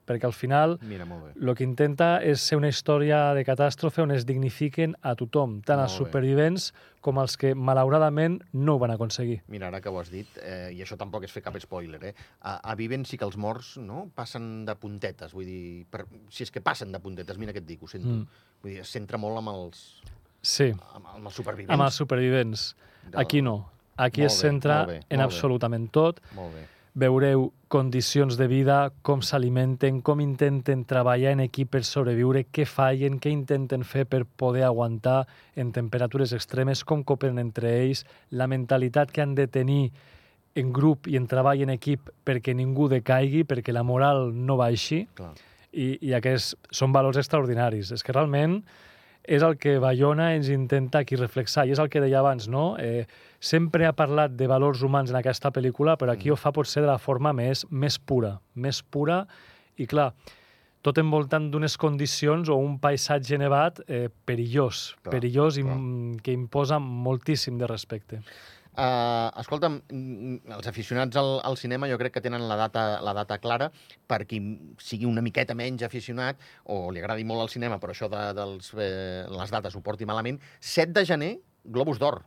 perquè 0.05 0.25
al 0.25 0.33
final 0.33 0.77
Mira, 0.81 1.05
bé. 1.05 1.33
el 1.41 1.55
que 1.55 1.63
intenta 1.63 2.19
és 2.23 2.39
ser 2.41 2.57
una 2.57 2.67
història 2.69 3.33
de 3.33 3.43
catàstrofe 3.43 4.01
on 4.03 4.11
es 4.11 4.25
dignifiquen 4.25 4.95
a 5.01 5.15
tothom, 5.15 5.61
tant 5.61 5.79
Molt 5.79 5.91
bé. 5.91 5.97
supervivents 5.97 6.73
com 7.01 7.17
als 7.19 7.37
que, 7.37 7.53
malauradament, 7.55 8.39
no 8.53 8.75
ho 8.75 8.79
van 8.79 8.91
aconseguir. 8.91 9.41
Mira, 9.47 9.67
ara 9.67 9.81
que 9.81 9.89
ho 9.89 9.99
has 9.99 10.09
dit, 10.09 10.27
eh, 10.41 10.71
i 10.73 10.81
això 10.81 10.97
tampoc 10.97 11.23
és 11.23 11.31
fer 11.31 11.41
cap 11.43 11.55
spoiler, 11.59 12.03
eh? 12.03 12.13
A, 12.41 12.55
a 12.71 12.75
Viven 12.75 13.05
sí 13.05 13.17
que 13.17 13.25
els 13.25 13.37
morts 13.37 13.77
no, 13.77 14.09
passen 14.15 14.65
de 14.65 14.75
puntetes, 14.75 15.33
vull 15.33 15.45
dir, 15.45 15.85
per, 15.89 16.05
si 16.29 16.43
és 16.43 16.51
que 16.51 16.61
passen 16.61 16.91
de 16.91 16.99
puntetes, 16.99 17.37
mira 17.37 17.53
què 17.53 17.57
et 17.61 17.65
dic, 17.67 17.83
ho 17.83 17.87
sento. 17.87 18.07
Mm. 18.07 18.27
Vull 18.63 18.71
dir, 18.73 18.79
es 18.81 18.89
centra 18.91 19.17
molt 19.21 19.37
amb 19.37 19.49
els, 19.53 20.01
Sí, 20.45 20.71
amb, 20.93 21.05
amb 21.15 21.25
els 21.25 21.33
supervivents. 21.35 21.73
amb 21.73 21.81
els 21.87 21.95
supervivents. 21.95 22.75
De- 23.09 23.17
Aquí 23.21 23.41
no. 23.41 23.71
Aquí 23.97 24.21
Molt 24.21 24.31
es 24.31 24.41
bé, 24.41 24.47
centra 24.49 24.75
molt 24.79 24.87
bé, 24.89 24.95
en 24.97 25.01
molt 25.01 25.19
bé. 25.19 25.23
absolutament 25.23 25.91
tot. 25.91 26.19
Molt 26.35 26.53
bé. 26.53 26.65
Veureu 26.95 27.49
condicions 27.67 28.37
de 28.39 28.45
vida, 28.47 28.93
com 29.03 29.19
s'alimenten, 29.19 29.97
com 29.99 30.21
intenten 30.23 30.85
treballar 30.87 31.33
en 31.35 31.41
equip 31.43 31.73
per 31.73 31.81
sobreviure, 31.83 32.45
què 32.55 32.63
fallen, 32.63 33.17
què 33.19 33.33
intenten 33.35 33.83
fer 33.83 34.05
per 34.07 34.21
poder 34.23 34.63
aguantar 34.63 35.25
en 35.59 35.73
temperatures 35.75 36.31
extremes, 36.37 36.85
com 36.87 37.03
cooperen 37.03 37.41
entre 37.43 37.73
ells, 37.81 38.05
la 38.31 38.47
mentalitat 38.47 39.11
que 39.11 39.25
han 39.25 39.35
de 39.35 39.49
tenir 39.51 39.89
en 40.55 40.71
grup 40.71 41.09
i 41.11 41.19
en 41.19 41.27
treball 41.27 41.65
en 41.65 41.75
equip 41.75 42.07
perquè 42.23 42.55
ningú 42.55 42.87
decaigui, 42.87 43.43
perquè 43.43 43.75
la 43.75 43.83
moral 43.83 44.29
no 44.31 44.55
baixi, 44.55 45.03
Clar. 45.19 45.33
i, 45.75 45.97
i 45.99 46.15
aquests 46.15 46.55
són 46.71 46.95
valors 46.95 47.19
extraordinaris. 47.19 47.91
És 47.91 48.07
que 48.07 48.15
realment 48.15 48.61
és 49.27 49.43
el 49.43 49.57
que 49.57 49.77
Bayona 49.79 50.33
ens 50.35 50.49
intenta 50.53 50.99
aquí 51.01 51.15
reflexar, 51.19 51.65
i 51.67 51.73
és 51.75 51.79
el 51.81 51.89
que 51.89 52.01
deia 52.03 52.19
abans, 52.19 52.47
no? 52.51 52.75
Eh, 52.79 53.05
sempre 53.39 53.85
ha 53.85 53.93
parlat 53.97 54.35
de 54.37 54.47
valors 54.47 54.81
humans 54.85 55.09
en 55.11 55.19
aquesta 55.19 55.51
pel·lícula, 55.51 55.97
però 55.97 56.13
aquí 56.13 56.31
ho 56.31 56.37
fa 56.39 56.51
potser 56.55 56.81
de 56.85 56.89
la 56.89 56.97
forma 57.01 57.33
més, 57.33 57.65
més 57.69 57.97
pura, 57.99 58.39
més 58.55 58.81
pura, 58.83 59.23
i 59.77 59.87
clar, 59.87 60.11
tot 60.85 60.99
envoltant 61.01 61.47
d'unes 61.49 61.77
condicions 61.81 62.49
o 62.53 62.55
un 62.61 62.77
paisatge 62.79 63.39
nevat 63.41 63.81
eh, 63.87 64.07
perillós, 64.25 64.91
Clar, 65.01 65.15
perillós 65.15 65.57
i 65.57 65.63
clar. 65.65 65.77
mm, 65.79 66.19
que 66.21 66.31
imposa 66.31 66.77
moltíssim 66.79 67.57
de 67.57 67.65
respecte. 67.67 68.21
Uh, 68.75 69.29
escolta'm, 69.39 69.77
els 70.51 70.67
aficionats 70.67 71.15
al, 71.15 71.37
al 71.47 71.55
cinema 71.55 71.87
jo 71.87 71.95
crec 72.01 72.11
que 72.17 72.21
tenen 72.25 72.43
la 72.49 72.57
data, 72.59 72.99
la 72.99 73.13
data 73.15 73.37
clara 73.39 73.69
per 74.07 74.25
qui 74.27 74.41
sigui 74.83 75.07
una 75.07 75.23
miqueta 75.23 75.55
menys 75.55 75.85
aficionat 75.87 76.35
o 76.67 76.89
li 76.91 76.99
agradi 76.99 77.23
molt 77.23 77.45
el 77.45 77.51
cinema, 77.53 77.77
però 77.79 77.95
això 77.95 78.09
de, 78.11 78.25
dels, 78.35 78.73
eh, 78.75 79.23
les 79.31 79.53
dates 79.53 79.75
ho 79.75 79.81
porti 79.85 80.03
malament. 80.05 80.41
7 80.59 80.91
de 80.91 81.05
gener, 81.07 81.31
Globus 81.63 81.99
d'Or. 82.03 82.21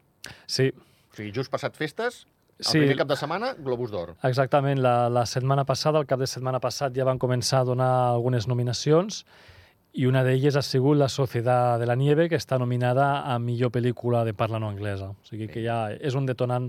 Sí, 0.46 0.70
O 1.12 1.16
sigui, 1.18 1.32
just 1.34 1.50
passat 1.52 1.76
festes, 1.76 2.24
el 2.58 2.64
Sí. 2.64 2.78
primer 2.80 2.96
cap 2.96 3.08
de 3.08 3.16
setmana, 3.16 3.52
Globus 3.58 3.90
d'Or. 3.90 4.16
Exactament, 4.24 4.80
la, 4.80 5.08
la 5.12 5.26
setmana 5.26 5.64
passada, 5.68 5.98
el 6.00 6.06
cap 6.06 6.18
de 6.18 6.26
setmana 6.26 6.60
passat, 6.64 6.92
ja 6.96 7.04
van 7.04 7.18
començar 7.18 7.60
a 7.60 7.64
donar 7.68 7.92
algunes 8.14 8.48
nominacions 8.48 9.24
i 9.98 10.06
una 10.06 10.22
d'elles 10.22 10.54
ha 10.54 10.62
sigut 10.62 10.94
La 10.96 11.08
Societat 11.10 11.80
de 11.80 11.86
la 11.88 11.96
Nieve, 11.98 12.28
que 12.30 12.38
està 12.38 12.54
nominada 12.60 13.24
a 13.26 13.38
millor 13.42 13.72
pel·lícula 13.74 14.22
de 14.24 14.34
parla 14.36 14.60
no 14.62 14.68
anglesa. 14.70 15.10
O 15.10 15.26
sigui 15.26 15.48
que 15.50 15.64
ja 15.64 15.88
és 15.90 16.14
un 16.14 16.28
detonant 16.28 16.68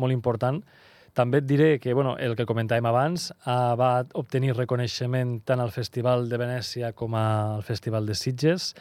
molt 0.00 0.16
important. 0.16 0.62
També 1.12 1.42
et 1.42 1.46
diré 1.46 1.68
que, 1.82 1.92
bueno, 1.92 2.14
el 2.16 2.38
que 2.38 2.46
comentàvem 2.48 2.88
abans, 2.88 3.28
eh, 3.34 3.56
va 3.76 4.06
obtenir 4.16 4.54
reconeixement 4.56 5.42
tant 5.44 5.60
al 5.60 5.74
Festival 5.74 6.28
de 6.30 6.38
Venècia 6.40 6.92
com 6.96 7.18
al 7.18 7.66
Festival 7.68 8.08
de 8.08 8.16
Sitges, 8.16 8.72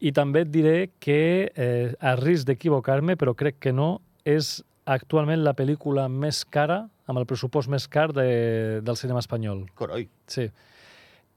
i 0.00 0.12
també 0.16 0.46
et 0.46 0.50
diré 0.54 0.90
que, 0.98 1.52
eh, 1.54 1.92
a 2.00 2.14
risc 2.16 2.48
d'equivocar-me, 2.48 3.18
però 3.20 3.34
crec 3.36 3.60
que 3.60 3.72
no, 3.72 4.00
és 4.24 4.62
actualment 4.86 5.44
la 5.44 5.52
pel·lícula 5.52 6.08
més 6.08 6.44
cara, 6.44 6.88
amb 7.06 7.20
el 7.20 7.26
pressupost 7.26 7.68
més 7.68 7.88
car 7.88 8.12
de, 8.16 8.80
del 8.80 8.96
cinema 8.96 9.20
espanyol. 9.20 9.66
Coroi. 9.74 10.08
Sí. 10.26 10.48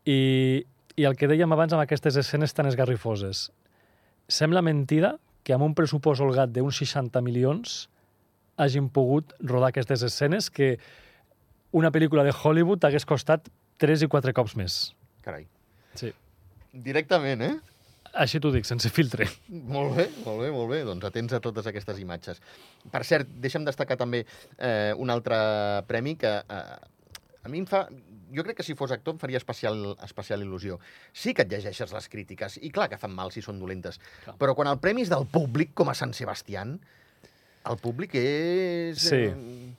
I, 0.08 0.64
I 0.98 1.06
el 1.06 1.14
que 1.14 1.30
dèiem 1.30 1.52
abans 1.54 1.76
amb 1.76 1.84
aquestes 1.84 2.16
escenes 2.18 2.56
tan 2.58 2.66
esgarrifoses. 2.66 3.52
Sembla 4.28 4.64
mentida 4.66 5.18
que 5.46 5.54
amb 5.54 5.68
un 5.68 5.76
pressupost 5.78 6.24
holgat 6.26 6.50
d'uns 6.56 6.82
60 6.82 7.22
milions 7.22 7.84
hagin 8.58 8.90
pogut 8.90 9.36
rodar 9.40 9.70
aquestes 9.70 10.02
escenes 10.08 10.50
que 10.50 10.76
una 11.78 11.92
pel·lícula 11.94 12.26
de 12.26 12.34
Hollywood 12.34 12.84
hagués 12.90 13.06
costat 13.06 13.46
3 13.78 14.08
i 14.08 14.10
4 14.10 14.34
cops 14.34 14.58
més. 14.58 14.80
Carai. 15.22 15.46
Sí. 16.00 16.10
Directament, 16.74 17.46
eh? 17.46 17.54
Així 18.18 18.42
t'ho 18.42 18.50
dic, 18.50 18.66
sense 18.66 18.90
filtre. 18.90 19.28
Molt 19.48 19.94
bé, 20.00 20.08
molt 20.26 20.42
bé, 20.42 20.50
molt 20.50 20.72
bé. 20.72 20.82
Doncs 20.88 21.06
atents 21.06 21.38
a 21.38 21.42
totes 21.44 21.70
aquestes 21.70 22.02
imatges. 22.02 22.42
Per 22.90 23.04
cert, 23.06 23.30
deixa'm 23.44 23.68
destacar 23.68 24.00
també 24.00 24.24
eh, 24.24 24.94
un 24.98 25.14
altre 25.14 25.38
premi 25.86 26.16
que 26.18 26.34
eh, 26.42 26.64
a 27.44 27.52
mi 27.54 27.62
em 27.62 27.70
fa... 27.70 27.86
Jo 28.36 28.44
crec 28.44 28.58
que 28.60 28.66
si 28.66 28.76
fos 28.76 28.92
actor 28.92 29.16
em 29.16 29.20
faria 29.22 29.40
especial, 29.40 29.96
especial 30.04 30.44
il·lusió. 30.44 30.80
Sí 31.16 31.34
que 31.34 31.46
et 31.46 31.52
llegeixes 31.52 31.94
les 31.96 32.10
crítiques, 32.12 32.58
i 32.62 32.72
clar 32.74 32.90
que 32.92 33.00
fan 33.00 33.14
mal 33.16 33.32
si 33.32 33.44
són 33.46 33.60
dolentes, 33.62 34.00
Clar. 34.26 34.36
però 34.42 34.56
quan 34.58 34.68
el 34.72 34.80
premi 34.84 35.06
és 35.06 35.12
del 35.14 35.28
públic, 35.32 35.74
com 35.78 35.90
a 35.90 35.96
Sant 35.96 36.14
Sebastián, 36.18 36.78
el 37.68 37.78
públic 37.84 38.16
és... 38.20 39.00
Sí. 39.10 39.28
Eh, 39.32 39.76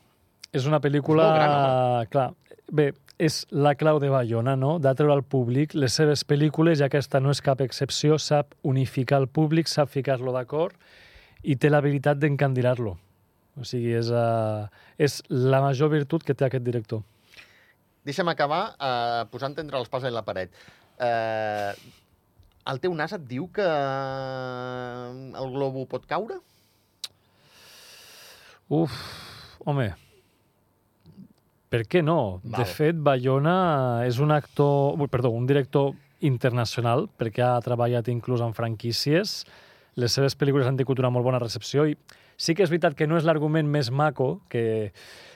És 0.56 0.64
una 0.64 0.80
pel·lícula... 0.80 1.26
És 1.28 1.34
gran, 1.36 2.06
clar, 2.12 2.28
bé, 2.72 2.86
és 3.18 3.42
la 3.50 3.74
clau 3.76 3.98
de 4.00 4.08
Bayona, 4.08 4.54
no? 4.56 4.78
D'atreure 4.80 5.18
al 5.18 5.24
públic 5.26 5.74
les 5.74 5.92
seves 5.92 6.22
pel·lícules, 6.24 6.80
i 6.80 6.86
aquesta 6.86 7.20
no 7.20 7.34
és 7.34 7.42
cap 7.44 7.60
excepció, 7.60 8.16
sap 8.16 8.54
unificar 8.62 9.18
el 9.20 9.28
públic, 9.28 9.68
sap 9.68 9.90
ficar-lo 9.92 10.32
d'acord 10.32 10.76
i 11.42 11.56
té 11.56 11.68
l'habilitat 11.68 12.18
d'encandilar-lo. 12.22 12.96
O 13.58 13.66
sigui, 13.66 13.92
és, 13.98 14.08
uh, 14.14 14.70
és 14.96 15.20
la 15.28 15.60
major 15.60 15.90
virtut 15.90 16.24
que 16.24 16.34
té 16.34 16.46
aquest 16.46 16.64
director. 16.64 17.02
Deixa'm 18.06 18.30
acabar 18.30 18.62
eh, 18.74 19.22
posant 19.32 19.56
entre 19.58 19.78
l'espasa 19.78 20.10
i 20.10 20.14
la 20.14 20.24
paret. 20.26 20.52
Eh, 20.98 21.72
el 22.68 22.82
teu 22.82 22.92
nas 22.94 23.14
et 23.16 23.24
diu 23.24 23.48
que 23.54 23.64
el 23.64 25.54
globo 25.54 25.86
pot 25.88 26.04
caure? 26.06 26.36
Uf, 28.68 28.92
home, 29.64 29.88
per 31.68 31.84
què 31.84 32.00
no? 32.04 32.40
Val. 32.42 32.62
De 32.62 32.64
fet, 32.68 32.96
Bayona 32.96 34.04
és 34.08 34.18
un 34.24 34.32
actor, 34.32 34.96
perdó, 35.12 35.32
un 35.36 35.48
director 35.48 35.92
internacional, 36.24 37.06
perquè 37.20 37.44
ha 37.44 37.60
treballat 37.64 38.08
inclús 38.08 38.40
en 38.44 38.54
franquícies. 38.56 39.42
Les 40.00 40.14
seves 40.14 40.36
pel·lícules 40.38 40.68
han 40.68 40.78
tingut 40.80 41.00
una 41.02 41.12
molt 41.12 41.26
bona 41.26 41.40
recepció 41.42 41.84
i 41.88 41.96
sí 42.38 42.54
que 42.54 42.62
és 42.62 42.70
veritat 42.70 42.94
que 42.96 43.08
no 43.10 43.18
és 43.18 43.26
l'argument 43.26 43.66
més 43.68 43.90
maco 43.90 44.40
que, 44.48 44.92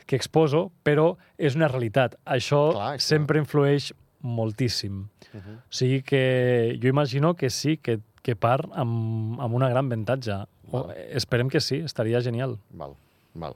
que 0.06 0.16
exposo, 0.16 0.70
però 0.86 1.16
és 1.36 1.56
una 1.58 1.68
realitat. 1.68 2.14
Això 2.24 2.70
Clar, 2.72 2.92
clar. 2.94 3.00
sempre 3.02 3.42
influeix 3.42 3.90
moltíssim. 4.22 5.08
Uh 5.34 5.40
-huh. 5.40 5.56
O 5.58 5.72
sigui 5.72 6.02
que 6.02 6.78
jo 6.80 6.88
imagino 6.88 7.34
que 7.34 7.50
sí, 7.50 7.76
que, 7.76 7.98
que 8.22 8.36
part 8.36 8.70
amb, 8.72 9.40
amb 9.40 9.54
una 9.54 9.68
gran 9.68 9.86
avantatge. 9.86 10.32
O, 10.70 10.84
Val. 10.86 10.96
esperem 11.10 11.48
que 11.50 11.60
sí, 11.60 11.76
estaria 11.84 12.20
genial. 12.22 12.56
Val, 12.70 12.94
val. 13.34 13.54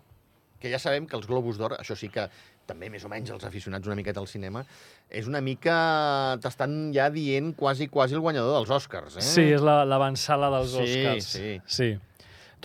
Que 0.60 0.70
ja 0.70 0.78
sabem 0.78 1.06
que 1.06 1.16
els 1.16 1.26
Globus 1.26 1.56
d'Or, 1.58 1.76
això 1.78 1.94
sí 1.94 2.08
que 2.08 2.28
també 2.66 2.90
més 2.90 3.04
o 3.04 3.08
menys 3.08 3.30
els 3.30 3.44
aficionats 3.44 3.86
una 3.86 3.94
miqueta 3.94 4.18
al 4.18 4.26
cinema, 4.26 4.64
és 5.08 5.26
una 5.28 5.40
mica... 5.40 6.36
t'estan 6.42 6.92
ja 6.92 7.10
dient 7.10 7.54
quasi, 7.54 7.86
quasi 7.86 8.14
el 8.14 8.20
guanyador 8.20 8.56
dels 8.58 8.70
Oscars, 8.70 9.16
eh? 9.18 9.22
Sí, 9.22 9.42
és 9.52 9.60
la- 9.62 9.84
l'avançala 9.84 10.50
dels 10.50 10.70
Sí, 10.72 10.82
Oscars. 10.82 11.24
sí. 11.24 11.60
sí. 11.66 11.98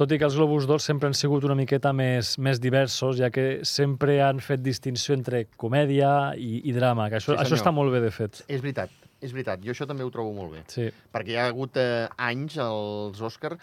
Tot 0.01 0.09
i 0.09 0.17
que 0.17 0.25
els 0.25 0.33
Globus 0.33 0.65
d'Or 0.65 0.81
sempre 0.81 1.05
han 1.11 1.13
sigut 1.13 1.43
una 1.45 1.53
miqueta 1.53 1.91
més, 1.93 2.31
més 2.41 2.57
diversos, 2.57 3.19
ja 3.21 3.27
que 3.29 3.61
sempre 3.69 4.15
han 4.25 4.39
fet 4.41 4.63
distinció 4.65 5.13
entre 5.13 5.43
comèdia 5.61 6.31
i, 6.41 6.63
i 6.65 6.73
drama, 6.73 7.05
que 7.11 7.19
això, 7.19 7.35
Sí, 7.35 7.37
això 7.43 7.59
està 7.59 7.69
molt 7.69 7.93
bé, 7.93 7.99
de 8.01 8.09
fet. 8.09 8.39
És 8.49 8.63
veritat, 8.65 8.89
és 9.21 9.35
veritat. 9.35 9.61
Jo 9.61 9.75
això 9.75 9.85
també 9.85 10.01
ho 10.01 10.09
trobo 10.09 10.33
molt 10.33 10.55
bé. 10.55 10.63
Sí. 10.73 10.87
Perquè 11.13 11.35
hi 11.35 11.37
ha 11.37 11.45
hagut 11.51 11.77
eh, 11.77 12.07
anys 12.31 12.57
als 12.65 13.21
Oscars 13.21 13.61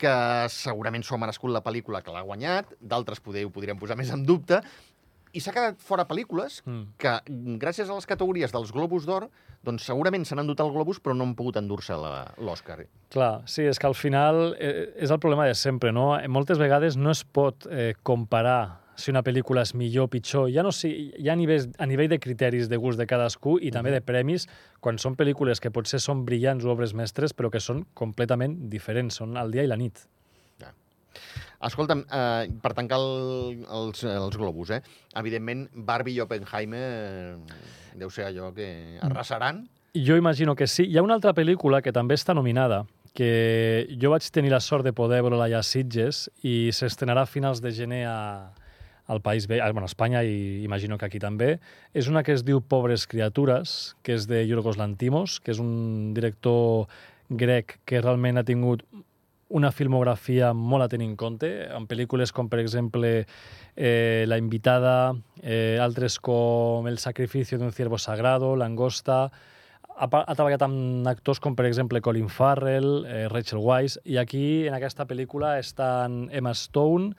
que 0.00 0.16
segurament 0.50 1.06
s'ho 1.06 1.14
ha 1.14 1.20
merescut 1.22 1.54
la 1.54 1.62
pel·lícula 1.62 2.02
que 2.02 2.16
l'ha 2.16 2.24
guanyat, 2.26 2.74
d'altres 2.80 3.22
poder 3.22 3.46
ho 3.46 3.54
podríem 3.54 3.78
posar 3.78 3.94
més 4.00 4.10
en 4.10 4.26
dubte, 4.26 4.58
i 5.32 5.40
s'ha 5.40 5.52
quedat 5.54 5.78
fora 5.78 6.06
pel·lícules 6.08 6.60
Mm. 6.66 6.82
que, 6.98 7.12
gràcies 7.60 7.88
a 7.88 7.94
les 7.94 8.06
categories 8.06 8.52
dels 8.52 8.72
Globus 8.72 9.06
d'Or, 9.06 9.28
doncs 9.62 9.84
segurament 9.86 10.24
s'han 10.24 10.40
endut 10.42 10.60
el 10.60 10.72
Globus, 10.72 11.00
però 11.00 11.14
no 11.16 11.24
han 11.24 11.34
pogut 11.34 11.56
endur-se 11.56 11.94
l'Oscar. 12.38 12.86
Clar, 13.10 13.42
sí, 13.46 13.62
és 13.62 13.78
que 13.78 13.86
al 13.86 13.94
final 13.94 14.56
eh, 14.58 14.92
és 14.96 15.10
el 15.10 15.18
problema 15.18 15.46
de 15.46 15.54
sempre, 15.54 15.92
no? 15.92 16.18
Moltes 16.28 16.58
vegades 16.58 16.96
no 16.96 17.10
es 17.10 17.24
pot 17.24 17.66
eh, 17.70 17.94
comparar 18.02 18.80
si 19.00 19.10
una 19.10 19.22
pel·lícula 19.24 19.62
és 19.62 19.74
millor 19.74 20.04
o 20.04 20.08
pitjor. 20.12 20.50
Ja 20.52 20.62
no 20.62 20.72
sé, 20.72 20.88
hi 20.90 21.28
ha 21.28 21.36
nivells, 21.36 21.70
a 21.78 21.86
nivell 21.86 22.08
de 22.10 22.18
criteris 22.20 22.68
de 22.68 22.76
gust 22.76 22.98
de 23.00 23.06
cadascú 23.08 23.58
i 23.60 23.70
també 23.72 23.90
de 23.94 24.02
premis, 24.04 24.46
quan 24.80 24.98
són 25.00 25.16
pel·lícules 25.16 25.60
que 25.60 25.70
potser 25.72 26.00
són 26.00 26.26
brillants 26.26 26.64
o 26.64 26.70
obres 26.74 26.92
mestres, 26.92 27.32
però 27.32 27.48
que 27.50 27.60
són 27.60 27.86
completament 27.94 28.68
diferents, 28.68 29.16
són 29.22 29.38
el 29.40 29.50
dia 29.52 29.64
i 29.64 29.70
la 29.70 29.76
nit. 29.80 30.06
Escolta'm, 31.66 32.06
eh, 32.08 32.48
per 32.62 32.72
tancar 32.76 32.96
el, 32.96 33.64
els, 33.68 34.04
els 34.08 34.36
globus, 34.40 34.70
eh? 34.72 34.80
evidentment, 35.20 35.66
Barbie 35.74 36.16
i 36.16 36.22
Oppenheimer 36.24 36.86
eh, 36.86 37.58
deu 38.00 38.08
ser 38.12 38.30
allò 38.30 38.48
que 38.56 38.70
arrasaran. 39.04 39.66
Jo 39.92 40.16
imagino 40.16 40.54
que 40.56 40.66
sí. 40.70 40.86
Hi 40.88 40.96
ha 40.96 41.04
una 41.04 41.18
altra 41.18 41.34
pel·lícula 41.36 41.82
que 41.84 41.92
també 41.92 42.16
està 42.16 42.32
nominada, 42.32 42.84
que 43.12 43.88
jo 44.00 44.12
vaig 44.14 44.24
tenir 44.32 44.54
la 44.54 44.62
sort 44.64 44.86
de 44.86 44.94
poder 44.96 45.20
veure-la 45.20 45.50
allà 45.50 45.60
a 45.60 45.66
Sitges 45.66 46.28
i 46.46 46.70
s'estrenarà 46.72 47.26
a 47.26 47.28
finals 47.28 47.60
de 47.60 47.74
gener 47.74 48.04
a, 48.08 48.18
al 49.10 49.20
País 49.20 49.48
Bé, 49.50 49.58
bueno, 49.72 49.88
a 49.88 49.90
Espanya 49.90 50.22
i 50.24 50.62
imagino 50.64 50.96
que 50.96 51.10
aquí 51.10 51.18
també. 51.18 51.58
És 51.92 52.08
una 52.08 52.22
que 52.22 52.32
es 52.32 52.46
diu 52.46 52.62
Pobres 52.62 53.08
criatures, 53.10 53.96
que 54.06 54.14
és 54.14 54.28
de 54.30 54.46
Yorgos 54.46 54.78
Lantimos, 54.78 55.40
que 55.44 55.52
és 55.52 55.60
un 55.60 56.14
director 56.14 56.86
grec 57.28 57.80
que 57.84 58.00
realment 58.00 58.38
ha 58.38 58.46
tingut 58.46 58.86
una 59.50 59.72
filmografia 59.74 60.52
molt 60.54 60.84
a 60.84 60.88
tenir 60.88 61.08
en 61.10 61.16
compte, 61.18 61.48
en 61.74 61.86
pel·lícules 61.90 62.30
com, 62.32 62.48
per 62.48 62.60
exemple, 62.62 63.26
eh, 63.76 64.24
La 64.30 64.38
invitada, 64.38 65.14
eh, 65.42 65.78
altres 65.82 66.20
com 66.22 66.86
El 66.86 66.98
sacrificio 66.98 67.58
de 67.58 67.64
un 67.66 67.72
ciervo 67.72 67.98
sagrado, 67.98 68.54
Langosta... 68.56 69.30
Ha, 70.00 70.06
ha 70.08 70.32
treballat 70.32 70.62
amb 70.64 71.04
actors 71.10 71.40
com, 71.44 71.52
per 71.58 71.66
exemple, 71.68 72.00
Colin 72.00 72.30
Farrell, 72.32 73.02
eh, 73.04 73.26
Rachel 73.28 73.58
Weisz, 73.60 73.98
i 74.08 74.16
aquí, 74.16 74.66
en 74.66 74.72
aquesta 74.78 75.04
pel·lícula, 75.04 75.58
estan 75.60 76.30
Emma 76.32 76.54
Stone, 76.56 77.10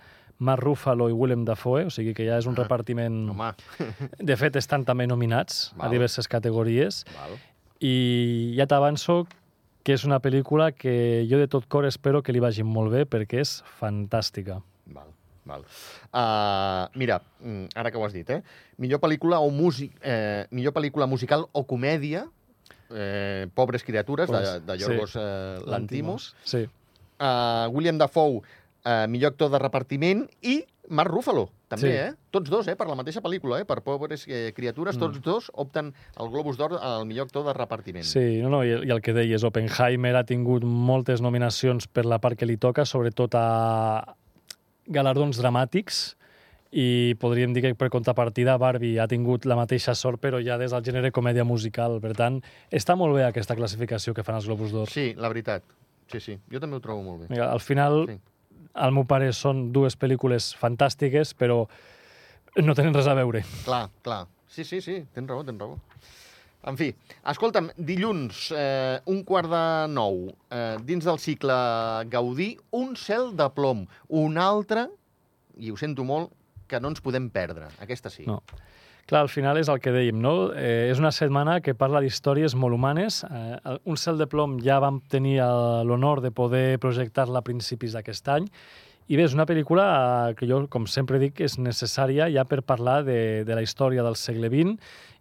Mark 0.41 0.63
Ruffalo 0.63 1.05
i 1.11 1.13
Willem 1.13 1.43
Dafoe, 1.45 1.83
o 1.85 1.91
sigui 1.93 2.15
que 2.17 2.25
ja 2.25 2.39
és 2.41 2.47
un 2.49 2.55
Ah, 2.57 2.63
repartiment... 2.63 3.19
Home, 3.29 3.51
De 4.31 4.37
fet, 4.39 4.55
estan 4.57 4.81
també 4.87 5.05
nominats 5.05 5.67
Val. 5.75 5.85
a 5.85 5.91
diverses 5.93 6.27
categories. 6.31 7.03
val. 7.19 7.37
I 7.85 8.55
ja 8.57 8.65
t'avanço 8.65 9.27
que 9.83 9.95
és 9.97 10.03
una 10.05 10.19
pel·lícula 10.21 10.71
que 10.75 11.25
jo 11.29 11.39
de 11.41 11.47
tot 11.49 11.65
cor 11.71 11.87
espero 11.89 12.21
que 12.21 12.33
li 12.33 12.41
vagi 12.43 12.65
molt 12.65 12.93
bé 12.93 13.05
perquè 13.09 13.41
és 13.41 13.55
fantàstica. 13.79 14.59
Val, 14.93 15.09
val. 15.49 15.65
Uh, 16.11 16.85
mira, 16.99 17.21
mm, 17.41 17.73
ara 17.75 17.91
que 17.91 17.97
ho 17.97 18.05
has 18.05 18.13
dit, 18.13 18.29
eh? 18.29 18.41
Millor 18.81 19.01
pel·lícula 19.01 19.41
o 19.41 19.49
músic, 19.53 19.97
eh, 20.01 20.45
millor 20.51 20.73
pel·lícula 20.73 21.07
musical 21.09 21.47
o 21.51 21.65
comèdia, 21.65 22.27
eh, 22.91 23.47
Pobres 23.53 23.83
criatures, 23.83 24.29
de, 24.29 24.37
Pues, 24.37 24.65
de 24.65 24.77
Yorgos 24.77 25.15
eh, 25.15 25.59
Lantimos. 25.65 26.35
Sí. 26.43 26.67
Uh, 27.21 27.69
William 27.69 27.99
Dafoe, 27.99 28.41
uh, 28.85 29.07
millor 29.07 29.31
actor 29.33 29.51
de 29.51 29.59
repartiment, 29.59 30.27
i 30.41 30.63
Mark 30.91 31.09
Ruffalo, 31.13 31.49
també, 31.69 31.87
Sí. 31.87 31.93
eh? 31.95 32.13
Tots 32.31 32.49
dos, 32.51 32.67
eh? 32.67 32.75
Per 32.75 32.87
la 32.87 32.95
mateixa 32.99 33.21
pel·lícula, 33.23 33.61
eh? 33.61 33.65
Per 33.65 33.77
Pobres 33.81 34.25
eh, 34.27 34.51
criatures, 34.53 34.97
tots 34.99 35.21
dos 35.23 35.49
opten 35.53 35.93
al 36.17 36.29
Globus 36.29 36.57
d'Or 36.57 36.73
al 36.81 37.05
millor 37.05 37.27
actor 37.29 37.45
de 37.45 37.53
repartiment. 37.53 38.03
Sí, 38.03 38.41
no, 38.41 38.49
no, 38.49 38.63
i, 38.65 38.73
i 38.75 38.91
el 38.91 38.99
que 39.01 39.13
deies, 39.15 39.43
Oppenheimer 39.47 40.15
ha 40.17 40.25
tingut 40.27 40.63
moltes 40.65 41.21
nominacions 41.21 41.87
per 41.87 42.03
la 42.05 42.19
part 42.19 42.37
que 42.37 42.45
li 42.49 42.57
toca, 42.57 42.83
sobretot 42.85 43.35
a 43.39 44.15
galardons 44.87 45.37
dramàtics, 45.39 46.15
i 46.71 47.15
podríem 47.19 47.51
dir 47.53 47.61
que 47.65 47.73
per 47.75 47.89
contrapartida 47.91 48.57
Barbie 48.57 48.99
ha 49.03 49.07
tingut 49.11 49.43
la 49.45 49.57
mateixa 49.59 49.91
sort, 49.95 50.21
però 50.23 50.39
ja 50.43 50.57
des 50.57 50.71
del 50.71 50.83
gènere 50.87 51.11
comèdia 51.11 51.43
musical. 51.43 51.99
Per 52.03 52.13
tant, 52.15 52.39
està 52.71 52.95
molt 52.95 53.15
bé 53.17 53.25
aquesta 53.27 53.57
classificació 53.59 54.13
que 54.15 54.23
fan 54.23 54.37
els 54.39 54.47
Globus 54.47 54.71
d'Or. 54.71 54.87
Sí, 54.91 55.13
la 55.19 55.27
veritat. 55.31 55.63
Sí, 56.11 56.19
sí, 56.19 56.37
jo 56.51 56.59
també 56.59 56.75
ho 56.79 56.83
trobo 56.83 57.03
molt 57.03 57.21
bé. 57.21 57.27
Mira, 57.31 57.51
al 57.51 57.59
final, 57.63 58.05
Sí. 58.07 58.17
Al 58.73 58.93
meu 58.95 59.05
pare, 59.07 59.31
són 59.35 59.69
dues 59.75 59.97
pel·lícules 59.99 60.51
fantàstiques, 60.59 61.33
però 61.37 61.65
no 62.61 62.75
tenen 62.77 62.95
res 62.95 63.07
a 63.07 63.15
veure. 63.17 63.43
Clar, 63.65 63.87
clar. 64.05 64.25
Sí, 64.51 64.65
sí, 64.67 64.81
sí, 64.83 64.99
tens 65.15 65.29
raó, 65.29 65.45
tens 65.47 65.59
raó. 65.61 65.77
En 66.69 66.77
fi, 66.77 66.91
escolta'm, 67.31 67.71
dilluns, 67.89 68.51
eh, 68.53 68.99
un 69.09 69.23
quart 69.25 69.49
de 69.49 69.63
nou, 69.89 70.27
eh, 70.53 70.77
dins 70.85 71.07
del 71.07 71.17
cicle 71.17 71.55
Gaudí, 72.11 72.51
un 72.77 72.93
cel 72.95 73.31
de 73.35 73.47
plom, 73.55 73.87
un 74.09 74.37
altre, 74.37 74.85
i 75.57 75.71
ho 75.71 75.77
sento 75.79 76.05
molt, 76.05 76.35
que 76.67 76.79
no 76.79 76.91
ens 76.91 77.01
podem 77.01 77.31
perdre. 77.33 77.71
Aquesta 77.81 78.11
sí. 78.13 78.27
No. 78.27 78.43
Clar, 79.09 79.21
al 79.25 79.29
final 79.29 79.57
és 79.59 79.69
el 79.71 79.81
que 79.83 79.91
dèiem, 79.91 80.19
no? 80.21 80.51
Eh, 80.55 80.89
és 80.91 80.99
una 81.01 81.11
setmana 81.11 81.59
que 81.61 81.73
parla 81.75 81.99
d'històries 82.03 82.55
molt 82.55 82.77
humanes. 82.77 83.23
Eh, 83.25 83.77
un 83.89 83.97
cel 83.99 84.21
de 84.21 84.27
plom 84.29 84.59
ja 84.63 84.79
vam 84.79 85.01
tenir 85.11 85.39
l'honor 85.87 86.21
de 86.21 86.31
poder 86.31 86.79
projectar-la 86.79 87.41
a 87.41 87.45
principis 87.45 87.97
d'aquest 87.97 88.29
any 88.31 88.47
I 89.11 89.17
bé, 89.17 89.25
és 89.25 89.33
una 89.35 89.47
pel·lícula 89.49 89.85
eh, 90.29 90.35
que 90.39 90.47
jo, 90.47 90.61
com 90.71 90.85
sempre 90.87 91.19
dic, 91.19 91.41
és 91.41 91.57
necessària 91.59 92.29
ja 92.31 92.45
per 92.47 92.61
parlar 92.63 93.01
de, 93.03 93.43
de 93.43 93.57
la 93.57 93.63
història 93.65 94.05
del 94.05 94.15
segle 94.15 94.47
XX 94.47 94.77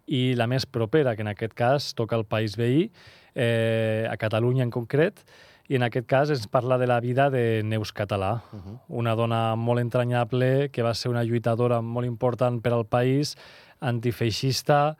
i 0.07 0.21
la 0.39 0.47
més 0.47 0.65
propera, 0.65 1.15
que 1.15 1.25
en 1.25 1.31
aquest 1.33 1.53
cas 1.57 1.93
toca 1.97 2.15
el 2.15 2.23
país 2.25 2.55
veí, 2.55 2.89
eh, 3.35 4.07
a 4.09 4.15
Catalunya 4.17 4.63
en 4.63 4.71
concret, 4.71 5.25
i 5.71 5.77
en 5.79 5.85
aquest 5.87 6.07
cas 6.11 6.31
ens 6.33 6.49
parla 6.51 6.75
de 6.77 6.87
la 6.89 6.99
vida 6.99 7.29
de 7.31 7.63
Neus 7.63 7.93
Català, 7.95 8.43
uh 8.51 8.59
-huh. 8.59 8.79
una 8.89 9.15
dona 9.15 9.55
molt 9.55 9.79
entranyable 9.79 10.69
que 10.69 10.83
va 10.83 10.93
ser 10.93 11.09
una 11.09 11.23
lluitadora 11.23 11.81
molt 11.81 12.05
important 12.05 12.61
per 12.61 12.73
al 12.73 12.85
país, 12.85 13.37
antifeixista, 13.79 14.97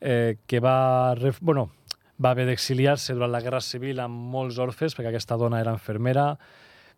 eh, 0.00 0.38
que 0.46 0.60
va, 0.60 1.14
bueno, 1.40 1.70
va 2.24 2.30
haver 2.30 2.46
d'exiliar-se 2.46 3.12
durant 3.12 3.32
la 3.32 3.40
Guerra 3.42 3.60
Civil 3.60 4.00
amb 4.00 4.14
molts 4.14 4.58
orfes, 4.58 4.96
perquè 4.96 5.08
aquesta 5.08 5.36
dona 5.36 5.60
era 5.60 5.72
enfermera, 5.72 6.38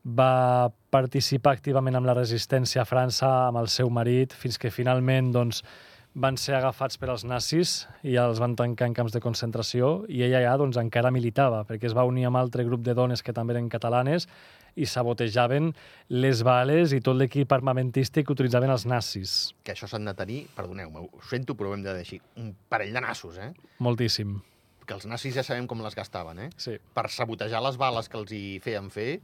va 0.05 0.71
participar 0.91 1.53
activament 1.53 1.97
amb 1.97 2.07
la 2.07 2.15
resistència 2.15 2.83
a 2.83 2.85
França 2.85 3.49
amb 3.49 3.59
el 3.59 3.67
seu 3.67 3.91
marit, 3.91 4.33
fins 4.33 4.57
que 4.57 4.71
finalment 4.71 5.33
doncs, 5.33 5.65
van 6.17 6.39
ser 6.41 6.55
agafats 6.57 6.97
per 6.97 7.11
als 7.13 7.27
nazis 7.29 7.83
i 8.07 8.15
els 8.17 8.39
van 8.41 8.55
tancar 8.57 8.87
en 8.89 8.95
camps 8.97 9.13
de 9.13 9.21
concentració 9.21 10.07
i 10.09 10.23
ella 10.25 10.41
ja 10.41 10.55
doncs, 10.57 10.79
encara 10.81 11.11
militava, 11.13 11.61
perquè 11.69 11.91
es 11.91 11.97
va 11.97 12.07
unir 12.09 12.25
amb 12.29 12.39
altre 12.41 12.65
grup 12.65 12.81
de 12.87 12.95
dones 12.97 13.23
que 13.23 13.35
també 13.37 13.53
eren 13.53 13.69
catalanes 13.69 14.25
i 14.77 14.89
sabotejaven 14.89 15.71
les 16.13 16.41
bales 16.45 16.93
i 16.97 17.03
tot 17.05 17.17
l'equip 17.21 17.53
armamentístic 17.53 18.27
que 18.27 18.33
utilitzaven 18.33 18.73
els 18.73 18.87
nazis. 18.89 19.37
Que 19.65 19.73
això 19.77 19.89
s'han 19.89 20.09
de 20.09 20.15
tenir, 20.17 20.43
perdoneu-me, 20.57 21.05
ho 21.05 21.23
sento, 21.29 21.55
però 21.57 21.73
ho 21.73 21.77
hem 21.77 21.85
de 21.85 21.95
deixar, 21.97 22.21
un 22.41 22.55
parell 22.69 22.93
de 22.97 23.01
nassos, 23.05 23.37
eh? 23.41 23.53
Moltíssim. 23.85 24.39
Que 24.87 24.95
els 24.97 25.05
nazis 25.09 25.35
ja 25.37 25.45
sabem 25.45 25.67
com 25.69 25.81
les 25.85 25.97
gastaven, 25.97 26.39
eh? 26.47 26.51
Sí. 26.57 26.77
Per 26.97 27.09
sabotejar 27.13 27.61
les 27.65 27.77
bales 27.81 28.09
que 28.09 28.21
els 28.21 28.33
hi 28.33 28.45
feien 28.65 28.89
fer, 28.93 29.19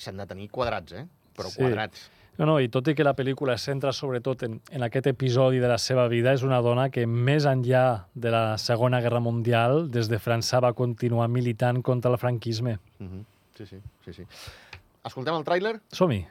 s'han 0.00 0.16
de 0.20 0.26
tenir 0.30 0.48
quadrats, 0.52 0.92
eh? 0.96 1.06
Però 1.36 1.48
Sí. 1.52 1.60
quadrats. 1.60 2.08
No, 2.38 2.46
no, 2.46 2.60
i 2.62 2.68
tot 2.70 2.86
i 2.86 2.94
que 2.94 3.02
la 3.02 3.16
pel·lícula 3.18 3.56
es 3.58 3.64
centra 3.66 3.90
sobretot 3.90 4.44
en, 4.46 4.60
en 4.70 4.84
aquest 4.86 5.08
episodi 5.10 5.58
de 5.58 5.70
la 5.70 5.78
seva 5.82 6.06
vida, 6.06 6.32
és 6.36 6.44
una 6.46 6.60
dona 6.62 6.86
que 6.94 7.02
més 7.06 7.48
enllà 7.50 8.06
de 8.14 8.30
la 8.30 8.42
Segona 8.62 9.00
Guerra 9.02 9.18
Mundial, 9.18 9.88
des 9.90 10.06
de 10.06 10.22
França 10.22 10.62
va 10.62 10.72
continuar 10.78 11.26
militant 11.34 11.82
contra 11.82 12.12
el 12.14 12.18
franquisme. 12.18 12.78
Uh 13.00 13.06
-huh. 13.06 13.24
Sí, 13.58 13.66
sí, 13.66 13.80
sí, 14.04 14.12
sí. 14.12 14.26
Escoltem 15.04 15.34
el 15.34 15.44
tràiler? 15.44 15.80
Som-hi. 15.90 16.26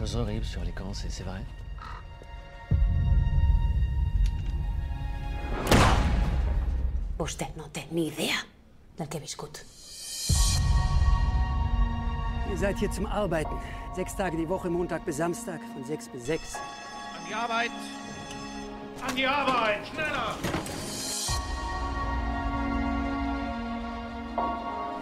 Choses 0.00 0.16
horribles 0.16 0.46
sur 0.46 0.64
les 0.64 0.72
camps, 0.72 0.94
c'est 0.94 1.10
c'est 1.10 1.24
vrai 1.24 1.42
Vostè 7.18 7.50
no 7.58 7.66
té 7.68 7.82
ni 7.92 8.06
idea 8.06 8.38
del 8.96 9.08
que 9.08 9.18
he 9.18 9.20
viscut. 9.20 9.60
Ihr 12.48 12.56
seid 12.56 12.78
hier 12.78 12.90
zum 12.90 13.04
Arbeiten. 13.04 13.58
Sechs 13.94 14.16
Tage 14.16 14.38
die 14.38 14.48
Woche, 14.48 14.70
Montag 14.70 15.04
bis 15.04 15.18
Samstag, 15.18 15.60
von 15.74 15.84
sechs 15.84 16.08
bis 16.08 16.24
sechs. 16.24 16.54
An 16.54 17.26
die 17.28 17.34
Arbeit! 17.34 17.70
An 19.06 19.14
die 19.14 19.26
Arbeit! 19.26 19.86
Schneller! 19.86 20.34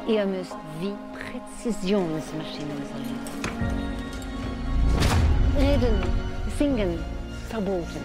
Ihr 0.09 0.27
müsst 0.27 0.57
wie 0.81 0.95
Präzisionsmaschinen 1.13 2.83
sein. 2.91 3.88
Reden, 5.59 5.97
singen, 6.59 6.97
verboten. 7.51 8.03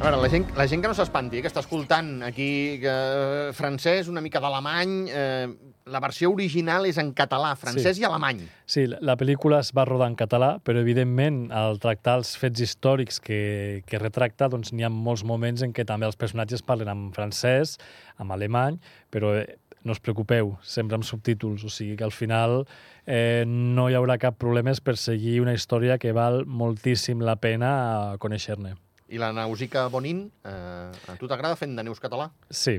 A 0.00 0.10
veure, 0.10 0.18
la 0.20 0.28
gent, 0.28 0.44
la 0.58 0.66
gent 0.68 0.82
que 0.84 0.88
no 0.90 0.94
s'espanti, 0.96 1.38
eh, 1.38 1.42
que 1.44 1.48
està 1.48 1.62
escoltant 1.64 2.18
aquí 2.26 2.48
eh, 2.82 3.52
francès, 3.56 4.10
una 4.12 4.20
mica 4.20 4.40
d'alemany, 4.42 4.90
eh, 5.08 5.46
la 5.88 6.00
versió 6.02 6.28
original 6.32 6.84
és 6.88 6.98
en 7.00 7.12
català, 7.16 7.54
francès 7.56 7.96
Sí. 7.96 8.02
i 8.02 8.04
alemany. 8.04 8.42
Sí, 8.66 8.86
la- 8.86 8.98
la 9.00 9.16
pel·lícula 9.16 9.60
es 9.60 9.70
va 9.72 9.84
rodar 9.86 10.08
en 10.10 10.16
català, 10.16 10.58
però 10.62 10.80
evidentment 10.80 11.50
al 11.52 11.78
tractar 11.78 12.18
els 12.18 12.36
fets 12.36 12.60
històrics 12.60 13.18
que, 13.20 13.82
que 13.86 13.98
retracta, 13.98 14.48
doncs 14.48 14.72
n'hi 14.74 14.84
ha 14.84 14.90
molts 14.90 15.24
moments 15.24 15.62
en 15.62 15.72
què 15.72 15.86
també 15.86 16.04
els 16.06 16.16
personatges 16.16 16.60
parlen 16.62 16.88
en 16.88 17.12
francès, 17.12 17.78
en 18.18 18.30
alemany, 18.30 18.78
però 19.10 19.34
eh, 19.40 19.56
no 19.84 19.92
us 19.92 20.00
preocupeu, 20.00 20.54
sempre 20.64 20.96
amb 20.96 21.04
subtítols, 21.04 21.64
o 21.64 21.68
sigui 21.70 21.96
que 21.96 22.04
al 22.06 22.12
final 22.12 22.62
eh, 23.06 23.44
no 23.46 23.90
hi 23.90 23.94
haurà 23.98 24.16
cap 24.18 24.38
problema 24.40 24.72
per 24.82 24.96
seguir 24.96 25.38
una 25.42 25.52
història 25.54 25.98
que 26.00 26.12
val 26.16 26.44
moltíssim 26.46 27.20
la 27.20 27.36
pena 27.36 28.16
conèixer-ne. 28.18 28.74
I 29.12 29.20
la 29.20 29.32
Nausica 29.36 29.86
Bonin, 29.92 30.24
eh, 30.44 30.90
a 31.12 31.16
tu 31.20 31.28
t'agrada 31.28 31.56
fent 31.60 31.76
de 31.76 31.84
Neus 31.84 32.00
català? 32.00 32.30
Sí, 32.50 32.78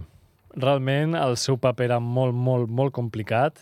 realment 0.57 1.13
el 1.15 1.37
seu 1.37 1.57
paper 1.61 1.85
era 1.91 1.99
molt, 2.01 2.33
molt, 2.33 2.69
molt 2.69 2.91
complicat 2.95 3.61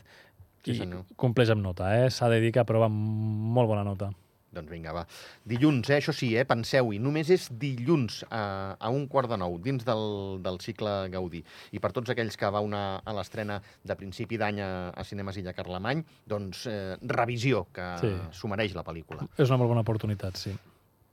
Sí, 0.64 0.72
i 0.72 0.78
senyor. 0.80 1.04
compleix 1.20 1.50
amb 1.52 1.62
nota, 1.62 1.90
eh? 2.00 2.10
s'ha 2.10 2.30
de 2.32 2.40
dir 2.40 2.54
que 2.56 2.62
aprova 2.64 2.88
molt 2.88 3.68
bona 3.68 3.84
nota. 3.84 4.14
Doncs 4.54 4.70
vinga, 4.70 4.94
va. 4.94 5.04
Dilluns, 5.50 5.90
eh? 5.90 5.98
això 5.98 6.14
sí, 6.14 6.32
eh? 6.38 6.46
penseu-hi, 6.46 7.00
només 7.02 7.30
és 7.34 7.48
dilluns 7.60 8.20
a, 8.30 8.76
a 8.78 8.90
un 8.94 9.08
quart 9.10 9.32
de 9.32 9.38
nou, 9.42 9.58
dins 9.64 9.84
del, 9.88 10.04
del 10.46 10.60
cicle 10.62 10.94
Gaudí. 11.14 11.44
I 11.74 11.82
per 11.82 11.92
tots 11.96 12.14
aquells 12.14 12.38
que 12.38 12.52
vau 12.54 12.68
anar 12.70 13.02
a 13.04 13.16
l'estrena 13.18 13.60
de 13.84 13.96
principi 13.98 14.38
d'any 14.38 14.62
a, 14.62 14.70
a 14.94 15.04
Cinemes 15.08 15.40
Illa 15.42 15.56
Carlemany, 15.58 16.04
doncs 16.30 16.68
eh, 16.70 16.96
revisió, 17.02 17.66
que 17.74 17.90
Sí. 18.04 18.14
s'ho 18.38 18.48
mereix 18.52 18.74
la 18.78 18.84
pel·lícula. 18.86 19.26
És 19.38 19.50
una 19.50 19.58
molt 19.62 19.70
bona 19.74 19.82
oportunitat, 19.86 20.38
sí. 20.38 20.54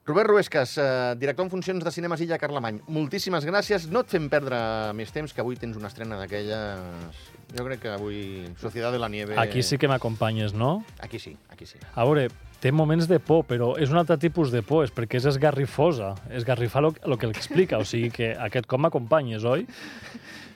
Robert 0.05 0.29
Ruescas, 0.31 0.71
eh, 0.81 1.13
director 1.21 1.45
en 1.45 1.51
funcions 1.51 1.83
de 1.85 1.91
Cinemes 1.93 2.21
Illa 2.25 2.39
Carlemany, 2.41 2.79
moltíssimes 2.89 3.45
gràcies. 3.45 3.85
No 3.93 4.01
et 4.01 4.09
fem 4.09 4.25
perdre 4.33 4.57
més 4.97 5.11
temps, 5.13 5.31
que 5.33 5.41
avui 5.43 5.55
tens 5.61 5.77
una 5.77 5.91
estrena 5.91 6.17
d'aquelles... 6.17 7.27
Jo 7.51 7.65
crec 7.67 7.81
que 7.83 7.91
avui 7.91 8.17
Societat 8.57 8.93
de 8.95 8.99
la 9.01 9.09
Nieve... 9.11 9.35
Aquí 9.37 9.61
sí 9.61 9.77
que 9.77 9.87
m'acompanyes, 9.91 10.53
no? 10.57 10.83
Aquí 11.03 11.19
sí, 11.19 11.35
aquí 11.53 11.67
sí. 11.69 11.77
A 11.93 12.05
veure, 12.07 12.29
té 12.61 12.71
moments 12.71 13.07
de 13.09 13.17
por, 13.19 13.43
però 13.49 13.73
és 13.81 13.89
un 13.89 13.97
altre 14.01 14.17
tipus 14.21 14.51
de 14.53 14.61
por, 14.65 14.85
és 14.85 14.93
perquè 14.93 15.17
és 15.19 15.25
esgarrifosa, 15.33 16.13
esgarrifar 16.37 16.83
el 16.91 17.17
que 17.17 17.29
l'explica, 17.31 17.79
o 17.81 17.87
sigui 17.87 18.11
que 18.13 18.31
aquest 18.37 18.69
cop 18.69 18.79
m'acompanyes, 18.83 19.43
oi? 19.49 19.65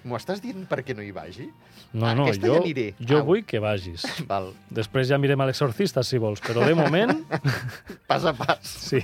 M'ho 0.05 0.19
estàs 0.19 0.37
dient 0.43 0.67
perquè 0.69 0.93
no 0.93 1.01
hi 1.01 1.09
vagi? 1.09 1.47
No, 1.95 2.11
no, 2.13 2.25
Aquesta 2.27 2.45
jo, 2.45 2.57
ja 2.57 2.61
aniré. 2.61 2.85
jo 2.99 3.21
Au. 3.23 3.25
vull 3.31 3.41
que 3.47 3.57
vagis. 3.63 4.03
Val. 4.29 4.51
Després 4.69 5.07
ja 5.09 5.17
mirem 5.17 5.41
a 5.41 5.47
l'exorcista, 5.49 6.03
si 6.05 6.19
vols, 6.21 6.43
però 6.45 6.65
de 6.67 6.75
moment... 6.77 7.15
Pas 8.09 8.25
a 8.27 8.35
pas. 8.37 8.59
Sí. 8.61 9.01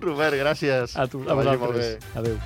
Robert, 0.00 0.34
gràcies. 0.40 0.96
A 0.98 1.06
tu, 1.06 1.22
a 1.28 1.38
vosaltres. 1.38 1.98
Adéu. 2.18 2.40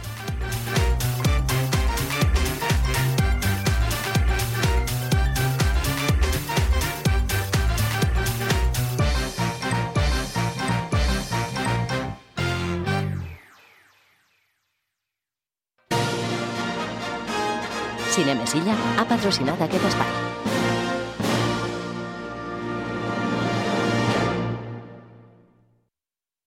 Cinemesilla 18.22 18.76
ha 19.00 19.04
patrocinat 19.10 19.64
aquest 19.66 19.88
espai. 19.88 20.51